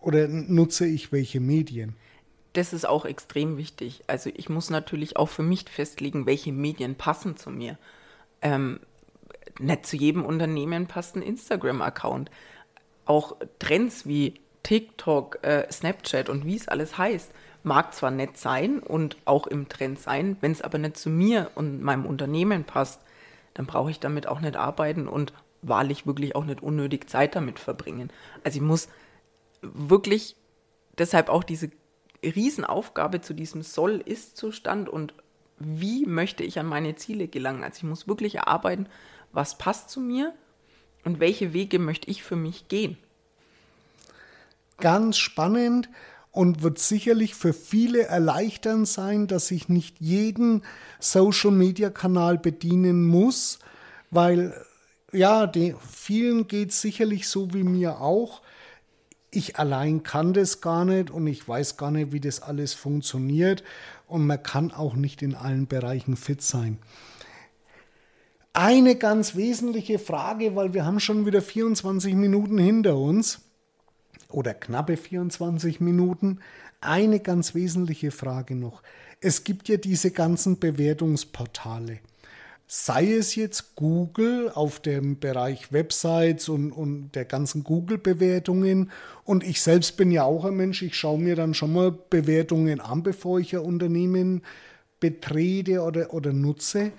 oder 0.00 0.26
nutze 0.26 0.86
ich 0.86 1.12
welche 1.12 1.40
Medien 1.40 1.96
das 2.54 2.72
ist 2.72 2.88
auch 2.88 3.04
extrem 3.04 3.56
wichtig. 3.58 4.04
Also 4.06 4.30
ich 4.34 4.48
muss 4.48 4.70
natürlich 4.70 5.16
auch 5.16 5.28
für 5.28 5.42
mich 5.42 5.68
festlegen, 5.68 6.26
welche 6.26 6.52
Medien 6.52 6.94
passen 6.94 7.36
zu 7.36 7.50
mir. 7.50 7.78
Ähm, 8.40 8.80
nicht 9.58 9.86
zu 9.86 9.96
jedem 9.96 10.24
Unternehmen 10.24 10.86
passt 10.86 11.16
ein 11.16 11.22
Instagram-Account. 11.22 12.30
Auch 13.06 13.36
Trends 13.58 14.06
wie 14.06 14.40
TikTok, 14.62 15.40
äh, 15.42 15.70
Snapchat 15.70 16.28
und 16.28 16.46
wie 16.46 16.56
es 16.56 16.68
alles 16.68 16.96
heißt, 16.96 17.32
mag 17.64 17.92
zwar 17.92 18.10
nett 18.10 18.36
sein 18.36 18.78
und 18.78 19.16
auch 19.24 19.46
im 19.46 19.68
Trend 19.68 19.98
sein, 19.98 20.36
wenn 20.40 20.52
es 20.52 20.62
aber 20.62 20.78
nicht 20.78 20.96
zu 20.96 21.10
mir 21.10 21.50
und 21.54 21.82
meinem 21.82 22.06
Unternehmen 22.06 22.64
passt, 22.64 23.00
dann 23.54 23.66
brauche 23.66 23.90
ich 23.90 24.00
damit 24.00 24.26
auch 24.26 24.40
nicht 24.40 24.56
arbeiten 24.56 25.08
und 25.08 25.32
wahrlich 25.62 26.06
wirklich 26.06 26.36
auch 26.36 26.44
nicht 26.44 26.62
unnötig 26.62 27.08
Zeit 27.08 27.34
damit 27.34 27.58
verbringen. 27.58 28.10
Also 28.42 28.56
ich 28.56 28.62
muss 28.62 28.88
wirklich 29.62 30.36
deshalb 30.98 31.28
auch 31.28 31.42
diese 31.42 31.70
Riesenaufgabe 32.28 33.20
zu 33.20 33.34
diesem 33.34 33.62
Soll-Ist-Zustand 33.62 34.88
und 34.88 35.14
wie 35.58 36.06
möchte 36.06 36.42
ich 36.42 36.58
an 36.58 36.66
meine 36.66 36.96
Ziele 36.96 37.28
gelangen. 37.28 37.62
Also 37.62 37.78
ich 37.78 37.84
muss 37.84 38.08
wirklich 38.08 38.36
erarbeiten, 38.36 38.86
was 39.32 39.58
passt 39.58 39.90
zu 39.90 40.00
mir 40.00 40.34
und 41.04 41.20
welche 41.20 41.52
Wege 41.52 41.78
möchte 41.78 42.10
ich 42.10 42.22
für 42.22 42.36
mich 42.36 42.68
gehen. 42.68 42.96
Ganz 44.78 45.18
spannend 45.18 45.88
und 46.32 46.62
wird 46.62 46.78
sicherlich 46.78 47.34
für 47.34 47.52
viele 47.52 48.02
erleichternd 48.02 48.88
sein, 48.88 49.28
dass 49.28 49.50
ich 49.50 49.68
nicht 49.68 50.00
jeden 50.00 50.62
Social-Media-Kanal 50.98 52.38
bedienen 52.38 53.06
muss, 53.06 53.60
weil 54.10 54.54
ja, 55.12 55.46
die, 55.46 55.76
vielen 55.88 56.48
geht 56.48 56.70
es 56.70 56.80
sicherlich 56.80 57.28
so 57.28 57.54
wie 57.54 57.62
mir 57.62 58.00
auch 58.00 58.42
ich 59.36 59.58
allein 59.58 60.02
kann 60.02 60.32
das 60.32 60.60
gar 60.60 60.84
nicht 60.84 61.10
und 61.10 61.26
ich 61.26 61.46
weiß 61.46 61.76
gar 61.76 61.90
nicht, 61.90 62.12
wie 62.12 62.20
das 62.20 62.40
alles 62.42 62.74
funktioniert 62.74 63.62
und 64.06 64.26
man 64.26 64.42
kann 64.42 64.70
auch 64.70 64.94
nicht 64.94 65.22
in 65.22 65.34
allen 65.34 65.66
Bereichen 65.66 66.16
fit 66.16 66.42
sein. 66.42 66.78
Eine 68.52 68.94
ganz 68.94 69.34
wesentliche 69.34 69.98
Frage, 69.98 70.54
weil 70.54 70.74
wir 70.74 70.84
haben 70.84 71.00
schon 71.00 71.26
wieder 71.26 71.42
24 71.42 72.14
Minuten 72.14 72.58
hinter 72.58 72.96
uns 72.96 73.40
oder 74.28 74.54
knappe 74.54 74.96
24 74.96 75.80
Minuten. 75.80 76.38
Eine 76.80 77.18
ganz 77.18 77.54
wesentliche 77.54 78.12
Frage 78.12 78.54
noch. 78.54 78.82
Es 79.20 79.42
gibt 79.42 79.68
ja 79.68 79.76
diese 79.76 80.10
ganzen 80.10 80.58
Bewertungsportale 80.58 81.98
sei 82.66 83.12
es 83.12 83.34
jetzt 83.34 83.76
Google 83.76 84.50
auf 84.52 84.80
dem 84.80 85.18
Bereich 85.18 85.72
Websites 85.72 86.48
und, 86.48 86.72
und 86.72 87.12
der 87.14 87.24
ganzen 87.24 87.62
Google-Bewertungen. 87.62 88.90
Und 89.24 89.44
ich 89.44 89.60
selbst 89.60 89.96
bin 89.96 90.10
ja 90.10 90.24
auch 90.24 90.44
ein 90.44 90.56
Mensch, 90.56 90.82
ich 90.82 90.96
schaue 90.96 91.18
mir 91.18 91.36
dann 91.36 91.54
schon 91.54 91.72
mal 91.72 91.92
Bewertungen 91.92 92.80
an, 92.80 93.02
bevor 93.02 93.38
ich 93.38 93.54
ein 93.54 93.60
Unternehmen 93.60 94.42
betrete 94.98 95.82
oder, 95.82 96.14
oder 96.14 96.32
nutze. 96.32 96.92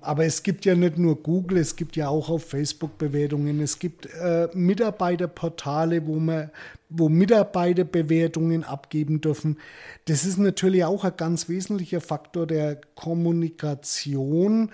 Aber 0.00 0.24
es 0.24 0.42
gibt 0.44 0.64
ja 0.64 0.76
nicht 0.76 0.96
nur 0.96 1.22
Google, 1.22 1.58
es 1.58 1.74
gibt 1.74 1.96
ja 1.96 2.08
auch 2.08 2.28
auf 2.28 2.44
Facebook 2.44 2.98
Bewertungen, 2.98 3.60
es 3.60 3.78
gibt 3.80 4.06
äh, 4.06 4.48
Mitarbeiterportale, 4.54 6.06
wo 6.06 6.20
man, 6.20 6.50
wo 6.88 7.08
Mitarbeiter 7.08 7.84
Bewertungen 7.84 8.62
abgeben 8.62 9.20
dürfen. 9.20 9.58
Das 10.04 10.24
ist 10.24 10.38
natürlich 10.38 10.84
auch 10.84 11.02
ein 11.02 11.16
ganz 11.16 11.48
wesentlicher 11.48 12.00
Faktor 12.00 12.46
der 12.46 12.80
Kommunikation 12.94 14.70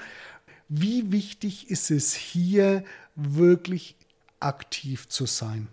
wie 0.77 1.13
wichtig 1.13 1.71
ist 1.71 1.91
es 1.93 2.15
hier 2.15 2.83
wirklich 3.15 3.97
aktiv 4.41 5.09
zu 5.09 5.25
sein? 5.27 5.69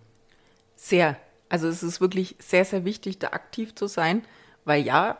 Sehr. 0.76 1.18
Also 1.50 1.68
es 1.68 1.82
ist 1.82 2.02
wirklich 2.02 2.36
sehr, 2.40 2.66
sehr 2.66 2.86
wichtig, 2.86 3.18
da 3.18 3.30
aktiv 3.30 3.74
zu 3.74 3.88
sein, 3.88 4.24
weil 4.64 4.86
ja, 4.86 5.18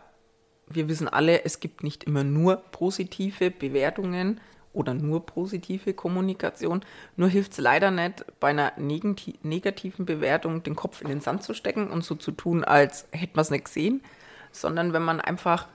wir 0.67 0.88
wissen 0.88 1.08
alle, 1.08 1.44
es 1.46 1.60
gibt 1.60 1.84
nicht 1.84 2.04
immer 2.04 2.24
nur 2.24 2.58
positive 2.58 3.50
Bewertungen 3.50 4.39
oder 4.72 4.94
nur 4.94 5.26
positive 5.26 5.94
Kommunikation. 5.96 6.86
Nur 7.17 7.30
hilft 7.30 7.54
es 7.54 7.58
leider 7.58 7.89
nicht, 7.89 8.24
bei 8.39 8.50
einer 8.50 8.74
negativen 8.78 10.06
Bewertung 10.06 10.62
den 10.62 10.76
Kopf 10.76 11.02
in 11.02 11.08
den 11.08 11.22
Sand 11.22 11.41
zu 11.41 11.56
stecken 11.56 11.89
und 11.89 12.06
so 12.06 12.13
zu 12.13 12.32
tun, 12.32 12.63
als 12.63 13.08
hätte 13.12 13.36
man 13.36 13.41
es 13.41 13.50
nicht 13.50 13.65
gesehen, 13.65 14.04
sondern 14.52 14.94
wenn 14.94 15.04
man 15.04 15.20
einfach 15.20 15.67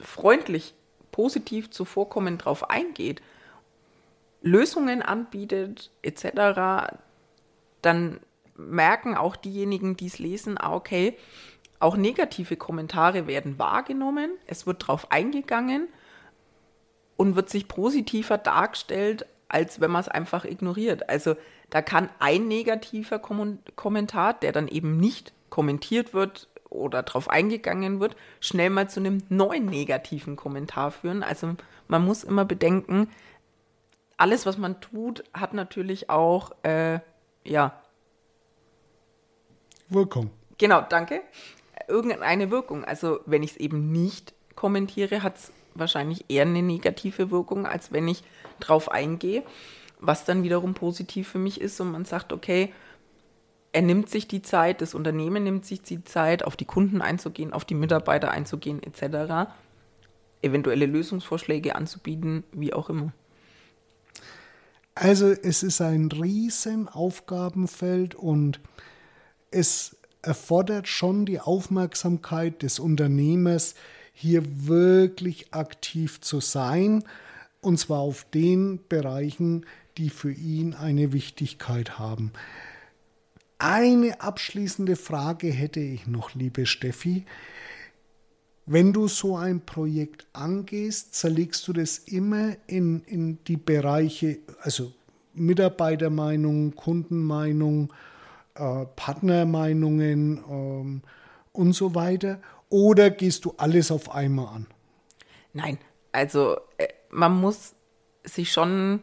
freundlich 0.00 0.74
positiv 1.12 1.70
zuvorkommend 1.70 2.44
drauf 2.44 2.70
eingeht, 2.70 3.22
Lösungen 4.42 5.02
anbietet 5.02 5.90
etc., 6.02 6.96
dann 7.82 8.20
merken 8.56 9.16
auch 9.16 9.36
diejenigen, 9.36 9.96
die 9.96 10.06
es 10.06 10.18
lesen, 10.18 10.58
ah, 10.58 10.74
okay, 10.74 11.16
auch 11.78 11.96
negative 11.96 12.56
Kommentare 12.56 13.26
werden 13.26 13.58
wahrgenommen, 13.58 14.30
es 14.46 14.66
wird 14.66 14.82
darauf 14.82 15.10
eingegangen 15.10 15.88
und 17.16 17.36
wird 17.36 17.48
sich 17.48 17.68
positiver 17.68 18.36
dargestellt, 18.36 19.26
als 19.48 19.80
wenn 19.80 19.90
man 19.90 20.02
es 20.02 20.08
einfach 20.08 20.44
ignoriert. 20.44 21.08
Also 21.08 21.36
da 21.70 21.82
kann 21.82 22.10
ein 22.18 22.48
negativer 22.48 23.18
Kommentar, 23.18 24.34
der 24.34 24.52
dann 24.52 24.68
eben 24.68 24.98
nicht 24.98 25.32
kommentiert 25.48 26.12
wird 26.12 26.48
oder 26.70 27.02
drauf 27.02 27.28
eingegangen 27.28 28.00
wird, 28.00 28.16
schnell 28.40 28.70
mal 28.70 28.88
zu 28.88 29.00
einem 29.00 29.22
neuen 29.28 29.66
negativen 29.66 30.36
Kommentar 30.36 30.92
führen. 30.92 31.22
Also 31.22 31.56
man 31.88 32.04
muss 32.04 32.24
immer 32.24 32.44
bedenken, 32.44 33.08
alles, 34.16 34.46
was 34.46 34.58
man 34.58 34.80
tut, 34.80 35.24
hat 35.32 35.54
natürlich 35.54 36.10
auch, 36.10 36.52
äh, 36.62 37.00
ja. 37.44 37.80
Wirkung. 39.88 40.30
Genau, 40.58 40.82
danke. 40.82 41.22
Irgendeine 41.88 42.50
Wirkung. 42.50 42.84
Also 42.84 43.20
wenn 43.26 43.42
ich 43.42 43.52
es 43.52 43.56
eben 43.56 43.90
nicht 43.90 44.34
kommentiere, 44.54 45.22
hat 45.22 45.36
es 45.36 45.52
wahrscheinlich 45.74 46.26
eher 46.28 46.42
eine 46.42 46.62
negative 46.62 47.30
Wirkung, 47.30 47.66
als 47.66 47.92
wenn 47.92 48.06
ich 48.08 48.22
drauf 48.60 48.90
eingehe, 48.90 49.42
was 49.98 50.24
dann 50.24 50.42
wiederum 50.42 50.74
positiv 50.74 51.28
für 51.28 51.38
mich 51.38 51.60
ist 51.60 51.80
und 51.80 51.90
man 51.90 52.04
sagt, 52.04 52.32
okay, 52.32 52.72
er 53.72 53.82
nimmt 53.82 54.08
sich 54.10 54.26
die 54.26 54.42
Zeit, 54.42 54.80
das 54.80 54.94
Unternehmen 54.94 55.44
nimmt 55.44 55.64
sich 55.64 55.82
die 55.82 56.02
Zeit, 56.04 56.44
auf 56.44 56.56
die 56.56 56.64
Kunden 56.64 57.00
einzugehen, 57.02 57.52
auf 57.52 57.64
die 57.64 57.74
Mitarbeiter 57.74 58.30
einzugehen, 58.30 58.82
etc., 58.82 59.50
eventuelle 60.42 60.86
Lösungsvorschläge 60.86 61.76
anzubieten, 61.76 62.44
wie 62.52 62.72
auch 62.72 62.88
immer. 62.88 63.12
Also 64.94 65.28
es 65.30 65.62
ist 65.62 65.80
ein 65.80 66.10
riesen 66.10 66.88
Aufgabenfeld 66.88 68.14
und 68.14 68.60
es 69.50 69.96
erfordert 70.22 70.88
schon 70.88 71.24
die 71.26 71.40
Aufmerksamkeit 71.40 72.62
des 72.62 72.78
Unternehmers, 72.78 73.74
hier 74.12 74.42
wirklich 74.66 75.54
aktiv 75.54 76.20
zu 76.20 76.40
sein, 76.40 77.04
und 77.62 77.78
zwar 77.78 78.00
auf 78.00 78.26
den 78.34 78.80
Bereichen, 78.88 79.64
die 79.96 80.10
für 80.10 80.32
ihn 80.32 80.74
eine 80.74 81.12
Wichtigkeit 81.12 81.98
haben. 81.98 82.32
Eine 83.62 84.22
abschließende 84.22 84.96
Frage 84.96 85.48
hätte 85.48 85.80
ich 85.80 86.06
noch, 86.06 86.34
liebe 86.34 86.64
Steffi. 86.64 87.26
Wenn 88.64 88.94
du 88.94 89.06
so 89.06 89.36
ein 89.36 89.60
Projekt 89.66 90.26
angehst, 90.32 91.14
zerlegst 91.14 91.68
du 91.68 91.74
das 91.74 91.98
immer 91.98 92.56
in, 92.66 93.02
in 93.04 93.44
die 93.44 93.58
Bereiche, 93.58 94.38
also 94.62 94.94
Mitarbeitermeinung, 95.34 96.74
Kundenmeinung, 96.74 97.92
äh, 98.54 98.86
Partnermeinungen 98.96 100.42
ähm, 100.48 101.02
und 101.52 101.74
so 101.74 101.94
weiter? 101.94 102.40
Oder 102.70 103.10
gehst 103.10 103.44
du 103.44 103.52
alles 103.58 103.90
auf 103.90 104.14
einmal 104.14 104.54
an? 104.54 104.66
Nein, 105.52 105.76
also 106.12 106.56
äh, 106.78 106.88
man 107.10 107.38
muss 107.38 107.74
sich 108.24 108.52
schon 108.52 109.02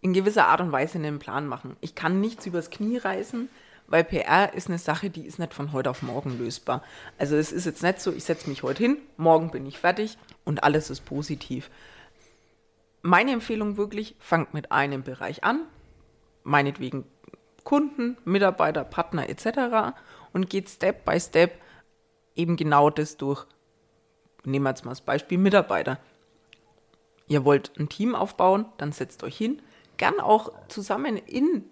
in 0.00 0.12
gewisser 0.12 0.46
Art 0.46 0.60
und 0.60 0.72
Weise 0.72 0.98
einen 0.98 1.18
Plan 1.18 1.46
machen. 1.46 1.76
Ich 1.80 1.94
kann 1.94 2.20
nichts 2.20 2.46
übers 2.46 2.70
Knie 2.70 2.98
reißen, 2.98 3.48
weil 3.88 4.04
PR 4.04 4.52
ist 4.54 4.68
eine 4.68 4.78
Sache, 4.78 5.10
die 5.10 5.26
ist 5.26 5.38
nicht 5.38 5.54
von 5.54 5.72
heute 5.72 5.90
auf 5.90 6.02
morgen 6.02 6.38
lösbar. 6.38 6.82
Also 7.18 7.36
es 7.36 7.52
ist 7.52 7.64
jetzt 7.64 7.82
nicht 7.82 8.00
so, 8.00 8.12
ich 8.12 8.24
setze 8.24 8.48
mich 8.48 8.62
heute 8.62 8.82
hin, 8.82 8.98
morgen 9.16 9.50
bin 9.50 9.66
ich 9.66 9.78
fertig 9.78 10.18
und 10.44 10.62
alles 10.62 10.90
ist 10.90 11.04
positiv. 11.04 11.70
Meine 13.02 13.32
Empfehlung 13.32 13.76
wirklich, 13.76 14.14
fangt 14.18 14.54
mit 14.54 14.72
einem 14.72 15.02
Bereich 15.02 15.42
an, 15.42 15.62
meinetwegen 16.44 17.04
Kunden, 17.64 18.16
Mitarbeiter, 18.24 18.84
Partner 18.84 19.28
etc. 19.28 19.96
und 20.32 20.50
geht 20.50 20.68
Step 20.68 21.04
by 21.04 21.18
Step 21.18 21.52
eben 22.34 22.56
genau 22.56 22.90
das 22.90 23.16
durch. 23.16 23.46
Nehmen 24.44 24.64
wir 24.64 24.70
jetzt 24.70 24.84
mal 24.84 24.92
das 24.92 25.00
Beispiel 25.00 25.38
Mitarbeiter. 25.38 25.98
Ihr 27.26 27.44
wollt 27.44 27.72
ein 27.78 27.88
Team 27.88 28.14
aufbauen, 28.14 28.66
dann 28.78 28.92
setzt 28.92 29.22
euch 29.22 29.36
hin, 29.36 29.60
gern 29.98 30.20
auch 30.20 30.52
zusammen 30.68 31.16
in, 31.16 31.64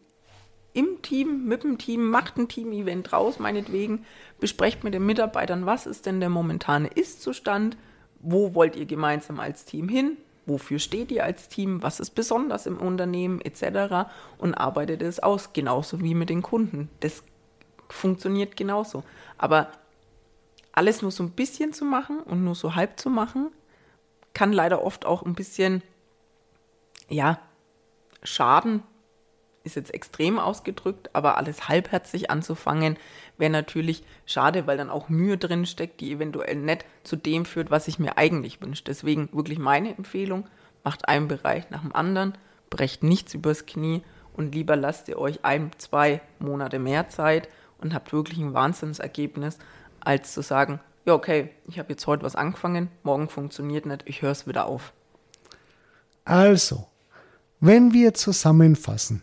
im 0.75 1.01
Team, 1.01 1.47
mit 1.47 1.65
dem 1.65 1.79
Team, 1.79 2.11
macht 2.11 2.37
ein 2.37 2.49
Team-Event 2.49 3.13
raus, 3.13 3.39
meinetwegen, 3.39 4.05
besprecht 4.39 4.85
mit 4.85 4.93
den 4.93 5.07
Mitarbeitern, 5.07 5.65
was 5.65 5.87
ist 5.87 6.05
denn 6.05 6.21
der 6.21 6.29
momentane 6.29 6.89
Ist-Zustand, 6.89 7.79
wo 8.21 8.55
wollt 8.55 8.77
ihr 8.77 8.87
gemeinsam 8.87 9.41
als 9.41 9.65
Team 9.65 9.89
hin, 9.89 10.19
wofür 10.45 10.79
steht 10.79 11.11
ihr 11.11 11.25
als 11.25 11.49
Team, 11.49 11.83
was 11.83 11.99
ist 12.01 12.11
besonders 12.11 12.67
im 12.67 12.79
Unternehmen 12.79 13.41
etc. 13.41 14.11
und 14.39 14.55
arbeitet 14.55 15.01
es 15.03 15.19
aus, 15.21 15.53
genauso 15.53 16.03
wie 16.03 16.15
mit 16.15 16.29
den 16.29 16.43
Kunden. 16.43 16.91
Das 17.01 17.23
funktioniert 17.89 18.57
genauso. 18.57 19.03
Aber 19.39 19.71
alles 20.73 21.03
nur 21.03 21.11
so 21.11 21.23
ein 21.23 21.31
bisschen 21.31 21.73
zu 21.73 21.85
machen 21.85 22.21
und 22.21 22.45
nur 22.45 22.55
so 22.55 22.75
halb 22.75 23.01
zu 23.01 23.09
machen, 23.09 23.51
kann 24.35 24.53
leider 24.53 24.85
oft 24.85 25.07
auch 25.07 25.23
ein 25.23 25.35
bisschen, 25.35 25.83
ja, 27.09 27.39
schaden, 28.23 28.83
ist 29.67 29.77
jetzt 29.77 29.93
extrem 29.93 30.39
ausgedrückt, 30.39 31.11
aber 31.13 31.37
alles 31.37 31.69
halbherzig 31.69 32.31
anzufangen, 32.31 32.97
wäre 33.37 33.51
natürlich 33.51 34.05
schade, 34.25 34.67
weil 34.67 34.79
dann 34.79 34.91
auch 34.91 35.09
Mühe 35.09 35.37
drin 35.37 35.67
steckt, 35.67 36.01
die 36.01 36.13
eventuell 36.13 36.57
nicht 36.57 36.85
zu 37.03 37.17
dem 37.17 37.45
führt, 37.45 37.71
was 37.71 37.89
ich 37.89 37.99
mir 37.99 38.17
eigentlich 38.17 38.63
wünsche. 38.63 38.85
Deswegen 38.85 39.29
wirklich 39.33 39.59
meine 39.59 39.95
Empfehlung, 39.97 40.49
macht 40.85 41.09
einen 41.09 41.27
Bereich 41.27 41.69
nach 41.71 41.83
dem 41.83 41.95
anderen, 41.95 42.39
brecht 42.71 43.03
nichts 43.03 43.35
übers 43.35 43.67
Knie 43.67 44.03
und 44.33 44.55
lieber 44.55 44.77
lasst 44.77 45.09
ihr 45.09 45.19
euch 45.19 45.45
ein, 45.45 45.73
zwei 45.79 46.21
Monate 46.39 46.79
mehr 46.79 47.09
Zeit 47.09 47.49
und 47.79 47.93
habt 47.93 48.13
wirklich 48.13 48.39
ein 48.39 48.55
Wahnsinnsergebnis, 48.55 49.59
als 50.01 50.33
zu 50.33 50.43
sagen, 50.43 50.81
ja 51.05 51.15
okay, 51.15 51.51
ich 51.67 51.79
habe 51.79 51.91
jetzt 51.91 52.07
heute 52.07 52.23
was 52.23 52.37
angefangen, 52.37 52.89
morgen 53.03 53.29
funktioniert 53.29 53.87
nicht, 53.87 54.03
ich 54.07 54.23
höre 54.23 54.31
es 54.31 54.47
wieder 54.47 54.67
auf. 54.67 54.93
Also, 56.25 56.87
wenn 57.61 57.93
wir 57.93 58.15
zusammenfassen, 58.15 59.23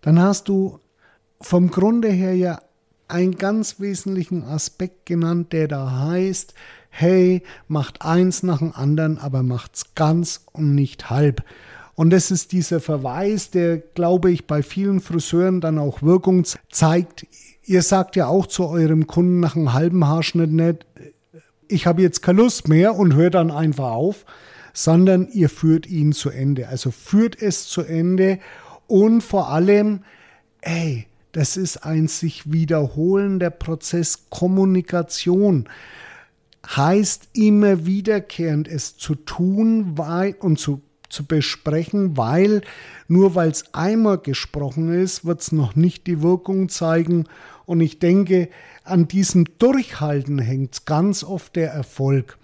dann 0.00 0.20
hast 0.20 0.48
du 0.48 0.78
vom 1.40 1.70
Grunde 1.70 2.08
her 2.08 2.34
ja 2.34 2.60
einen 3.08 3.36
ganz 3.36 3.78
wesentlichen 3.78 4.42
Aspekt 4.44 5.06
genannt, 5.06 5.52
der 5.52 5.68
da 5.68 6.08
heißt, 6.08 6.54
hey, 6.88 7.42
macht 7.68 8.02
eins 8.02 8.42
nach 8.42 8.58
dem 8.58 8.72
anderen, 8.74 9.18
aber 9.18 9.42
macht's 9.42 9.94
ganz 9.94 10.44
und 10.52 10.74
nicht 10.74 11.10
halb. 11.10 11.42
Und 11.94 12.10
das 12.10 12.30
ist 12.30 12.52
dieser 12.52 12.80
Verweis, 12.80 13.50
der, 13.50 13.78
glaube 13.78 14.30
ich, 14.30 14.46
bei 14.46 14.62
vielen 14.62 15.00
Friseuren 15.00 15.60
dann 15.60 15.78
auch 15.78 16.02
Wirkung 16.02 16.44
zeigt. 16.70 17.26
Ihr 17.64 17.82
sagt 17.82 18.16
ja 18.16 18.26
auch 18.26 18.46
zu 18.46 18.66
eurem 18.66 19.06
Kunden 19.06 19.40
nach 19.40 19.56
einem 19.56 19.72
halben 19.72 20.06
Haarschnitt 20.06 20.50
nicht, 20.50 20.86
ich 21.68 21.86
habe 21.86 22.02
jetzt 22.02 22.22
keine 22.22 22.42
Lust 22.42 22.68
mehr 22.68 22.96
und 22.96 23.14
hört 23.14 23.34
dann 23.34 23.50
einfach 23.50 23.92
auf, 23.92 24.24
sondern 24.72 25.28
ihr 25.28 25.48
führt 25.48 25.86
ihn 25.86 26.12
zu 26.12 26.30
Ende. 26.30 26.68
Also 26.68 26.90
führt 26.90 27.40
es 27.40 27.66
zu 27.66 27.82
Ende 27.82 28.38
und 28.86 29.22
vor 29.22 29.50
allem, 29.50 30.04
ey, 30.60 31.06
das 31.32 31.56
ist 31.56 31.78
ein 31.78 32.08
sich 32.08 32.52
wiederholender 32.52 33.50
Prozess. 33.50 34.26
Kommunikation 34.28 35.68
heißt 36.66 37.30
immer 37.32 37.86
wiederkehrend 37.86 38.68
es 38.68 38.96
zu 38.96 39.14
tun 39.14 39.96
und 40.40 40.58
zu, 40.58 40.82
zu 41.08 41.24
besprechen, 41.24 42.16
weil 42.16 42.62
nur 43.08 43.34
weil 43.34 43.50
es 43.50 43.74
einmal 43.74 44.18
gesprochen 44.18 44.92
ist, 44.92 45.24
wird 45.24 45.40
es 45.40 45.52
noch 45.52 45.74
nicht 45.74 46.06
die 46.06 46.22
Wirkung 46.22 46.68
zeigen. 46.68 47.24
Und 47.64 47.80
ich 47.80 47.98
denke, 47.98 48.48
an 48.84 49.08
diesem 49.08 49.46
Durchhalten 49.58 50.38
hängt 50.38 50.86
ganz 50.86 51.24
oft 51.24 51.56
der 51.56 51.72
Erfolg. 51.72 52.38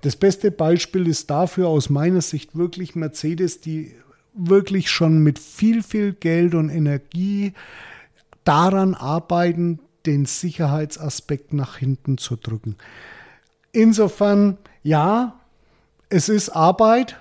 Das 0.00 0.16
beste 0.16 0.50
Beispiel 0.50 1.08
ist 1.08 1.28
dafür 1.30 1.68
aus 1.68 1.90
meiner 1.90 2.20
Sicht 2.20 2.56
wirklich 2.56 2.94
Mercedes, 2.94 3.60
die 3.60 3.94
wirklich 4.34 4.90
schon 4.90 5.22
mit 5.22 5.38
viel, 5.38 5.82
viel 5.82 6.12
Geld 6.12 6.54
und 6.54 6.70
Energie 6.70 7.52
daran 8.44 8.94
arbeiten, 8.94 9.80
den 10.06 10.24
Sicherheitsaspekt 10.24 11.52
nach 11.52 11.76
hinten 11.76 12.16
zu 12.18 12.36
drücken. 12.36 12.76
Insofern, 13.72 14.56
ja, 14.82 15.40
es 16.08 16.28
ist 16.28 16.50
Arbeit 16.50 17.20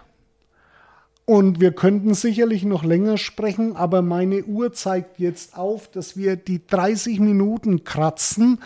und 1.26 1.60
wir 1.60 1.74
könnten 1.74 2.14
sicherlich 2.14 2.64
noch 2.64 2.84
länger 2.84 3.18
sprechen, 3.18 3.76
aber 3.76 4.02
meine 4.02 4.46
Uhr 4.46 4.72
zeigt 4.72 5.20
jetzt 5.20 5.58
auf, 5.58 5.90
dass 5.90 6.16
wir 6.16 6.38
die 6.38 6.66
30 6.66 7.20
Minuten 7.20 7.84
kratzen 7.84 8.60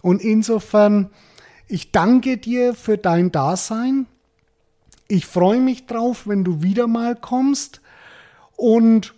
und 0.00 0.22
insofern 0.22 1.10
ich 1.68 1.92
danke 1.92 2.36
dir 2.36 2.74
für 2.74 2.98
dein 2.98 3.32
Dasein. 3.32 4.06
Ich 5.08 5.26
freue 5.26 5.60
mich 5.60 5.86
drauf, 5.86 6.26
wenn 6.26 6.44
du 6.44 6.62
wieder 6.62 6.86
mal 6.86 7.16
kommst. 7.16 7.80
Und 8.56 9.14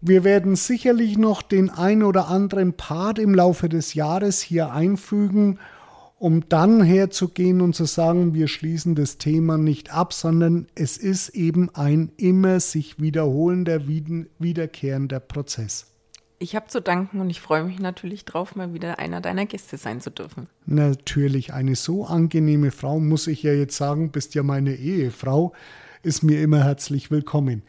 wir 0.00 0.24
werden 0.24 0.56
sicherlich 0.56 1.18
noch 1.18 1.42
den 1.42 1.70
ein 1.70 2.02
oder 2.02 2.28
anderen 2.28 2.74
Part 2.74 3.18
im 3.18 3.34
Laufe 3.34 3.68
des 3.68 3.94
Jahres 3.94 4.40
hier 4.40 4.70
einfügen, 4.72 5.58
um 6.18 6.48
dann 6.48 6.82
herzugehen 6.82 7.60
und 7.60 7.74
zu 7.74 7.84
sagen, 7.84 8.32
wir 8.32 8.48
schließen 8.48 8.94
das 8.94 9.18
Thema 9.18 9.58
nicht 9.58 9.92
ab, 9.92 10.12
sondern 10.12 10.66
es 10.74 10.96
ist 10.96 11.30
eben 11.30 11.74
ein 11.74 12.12
immer 12.16 12.60
sich 12.60 13.00
wiederholender, 13.00 13.82
wiederkehrender 14.38 15.20
Prozess. 15.20 15.86
Ich 16.38 16.54
habe 16.54 16.66
zu 16.66 16.82
danken 16.82 17.20
und 17.20 17.30
ich 17.30 17.40
freue 17.40 17.64
mich 17.64 17.78
natürlich 17.78 18.26
drauf, 18.26 18.56
mal 18.56 18.74
wieder 18.74 18.98
einer 18.98 19.22
deiner 19.22 19.46
Gäste 19.46 19.78
sein 19.78 20.02
zu 20.02 20.10
dürfen. 20.10 20.48
Natürlich, 20.66 21.54
eine 21.54 21.76
so 21.76 22.04
angenehme 22.04 22.72
Frau, 22.72 23.00
muss 23.00 23.26
ich 23.26 23.42
ja 23.42 23.54
jetzt 23.54 23.76
sagen, 23.76 24.10
bist 24.10 24.34
ja 24.34 24.42
meine 24.42 24.74
Ehefrau. 24.74 25.54
ist 26.02 26.22
mir 26.22 26.42
immer 26.42 26.62
herzlich 26.62 27.10
willkommen. 27.10 27.62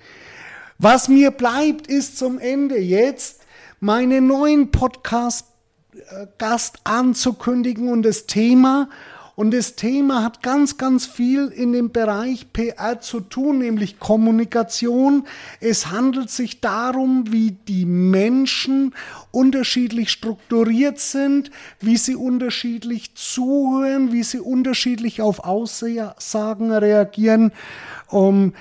Was 0.80 1.08
mir 1.08 1.32
bleibt, 1.32 1.88
ist 1.88 2.17
zum 2.17 2.39
Ende 2.39 2.77
jetzt 2.77 3.45
meinen 3.80 4.27
neuen 4.27 4.71
Podcast-Gast 4.71 6.75
äh, 6.75 6.80
anzukündigen 6.84 7.88
und 7.88 8.03
das 8.03 8.27
Thema 8.27 8.89
und 9.39 9.54
das 9.54 9.76
Thema 9.76 10.23
hat 10.23 10.41
ganz, 10.41 10.78
ganz 10.78 11.06
viel 11.06 11.50
in 11.50 11.71
dem 11.71 11.91
Bereich 11.91 12.52
PR 12.54 13.02
zu 13.02 13.19
tun, 13.19 13.60
nämlich 13.60 14.00
Kommunikation. 14.00 15.28
Es 15.60 15.91
handelt 15.91 16.32
sich 16.32 16.60
darum, 16.60 17.32
wie 17.32 17.52
die 17.52 17.86
Menschen 17.86 18.95
unterschiedlich 19.30 20.10
strukturiert 20.10 21.00
sind, 21.00 21.52
wie 21.80 21.97
sie 21.97 22.15
unterschiedlich 22.15 23.13
zuhören, 23.13 24.12
wie 24.12 24.23
sie 24.23 24.39
unterschiedlich 24.39 25.21
auf 25.21 25.41
Aussagen 25.45 26.71
reagieren. 26.71 27.52
Um, 28.10 28.54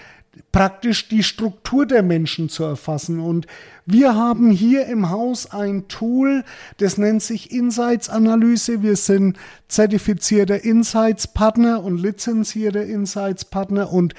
praktisch 0.53 1.09
die 1.09 1.23
Struktur 1.23 1.87
der 1.87 2.03
Menschen 2.03 2.49
zu 2.49 2.65
erfassen. 2.65 3.21
Und 3.21 3.47
wir 3.85 4.15
haben 4.15 4.51
hier 4.51 4.87
im 4.87 5.11
Haus 5.11 5.51
ein 5.51 5.89
Tool, 5.89 6.45
das 6.79 6.99
nennt 6.99 7.23
sich 7.23 7.53
Insights 7.53 8.09
Analyse. 8.09 8.83
Wir 8.83 8.97
sind 8.97 9.39
zertifizierter 9.69 10.65
Insights 10.65 11.27
Partner 11.27 11.83
und 11.83 11.99
lizenzierter 11.99 12.85
Insights 12.85 13.45
Partner. 13.45 13.93
Und 13.93 14.15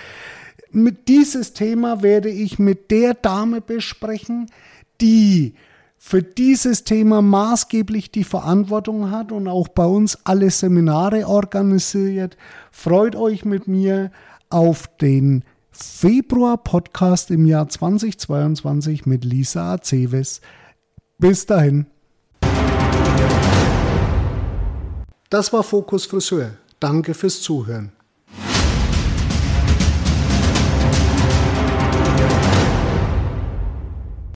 mit 0.72 1.08
dieses 1.08 1.54
Thema 1.54 2.02
werde 2.02 2.30
ich 2.30 2.60
mit 2.60 2.92
der 2.92 3.14
Dame 3.14 3.62
besprechen, 3.62 4.50
die 5.02 5.56
für 5.98 6.24
dieses 6.24 6.84
Thema 6.84 7.22
maßgeblich 7.22 8.12
die 8.12 8.24
Verantwortung 8.24 9.12
hat 9.12 9.32
und 9.32 9.48
auch 9.48 9.68
bei 9.68 9.86
uns 9.86 10.18
alle 10.24 10.50
Seminare 10.52 11.28
organisiert. 11.28 12.38
Freut 12.72 13.16
euch 13.16 13.44
mit 13.44 13.68
mir 13.68 14.12
auf 14.50 14.88
den 15.02 15.44
Februar-Podcast 15.78 17.30
im 17.30 17.46
Jahr 17.46 17.70
2022 17.70 19.06
mit 19.06 19.24
Lisa 19.24 19.74
Aceves. 19.74 20.42
Bis 21.20 21.46
dahin. 21.46 21.86
Das 25.30 25.54
war 25.54 25.64
Fokus 25.64 26.06
Friseur. 26.06 26.52
Danke 26.80 27.14
fürs 27.14 27.42
Zuhören. 27.42 27.92